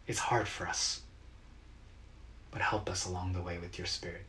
It's 0.07 0.19
hard 0.19 0.47
for 0.47 0.69
us. 0.69 1.01
But 2.51 2.61
help 2.61 2.89
us 2.89 3.07
along 3.07 3.33
the 3.33 3.43
way 3.43 3.59
with 3.59 3.79
your 3.79 3.87
Spirit. 3.87 4.23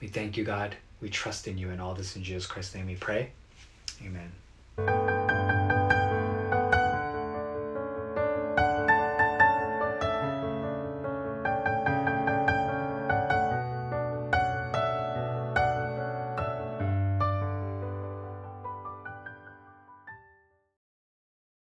We 0.00 0.08
thank 0.08 0.36
you, 0.36 0.44
God. 0.44 0.76
We 1.00 1.10
trust 1.10 1.46
in 1.46 1.58
you 1.58 1.70
and 1.70 1.80
all 1.80 1.94
this 1.94 2.16
in 2.16 2.22
Jesus 2.22 2.46
Christ's 2.46 2.74
name 2.74 2.86
we 2.86 2.96
pray. 2.96 3.30
Amen. 4.04 5.25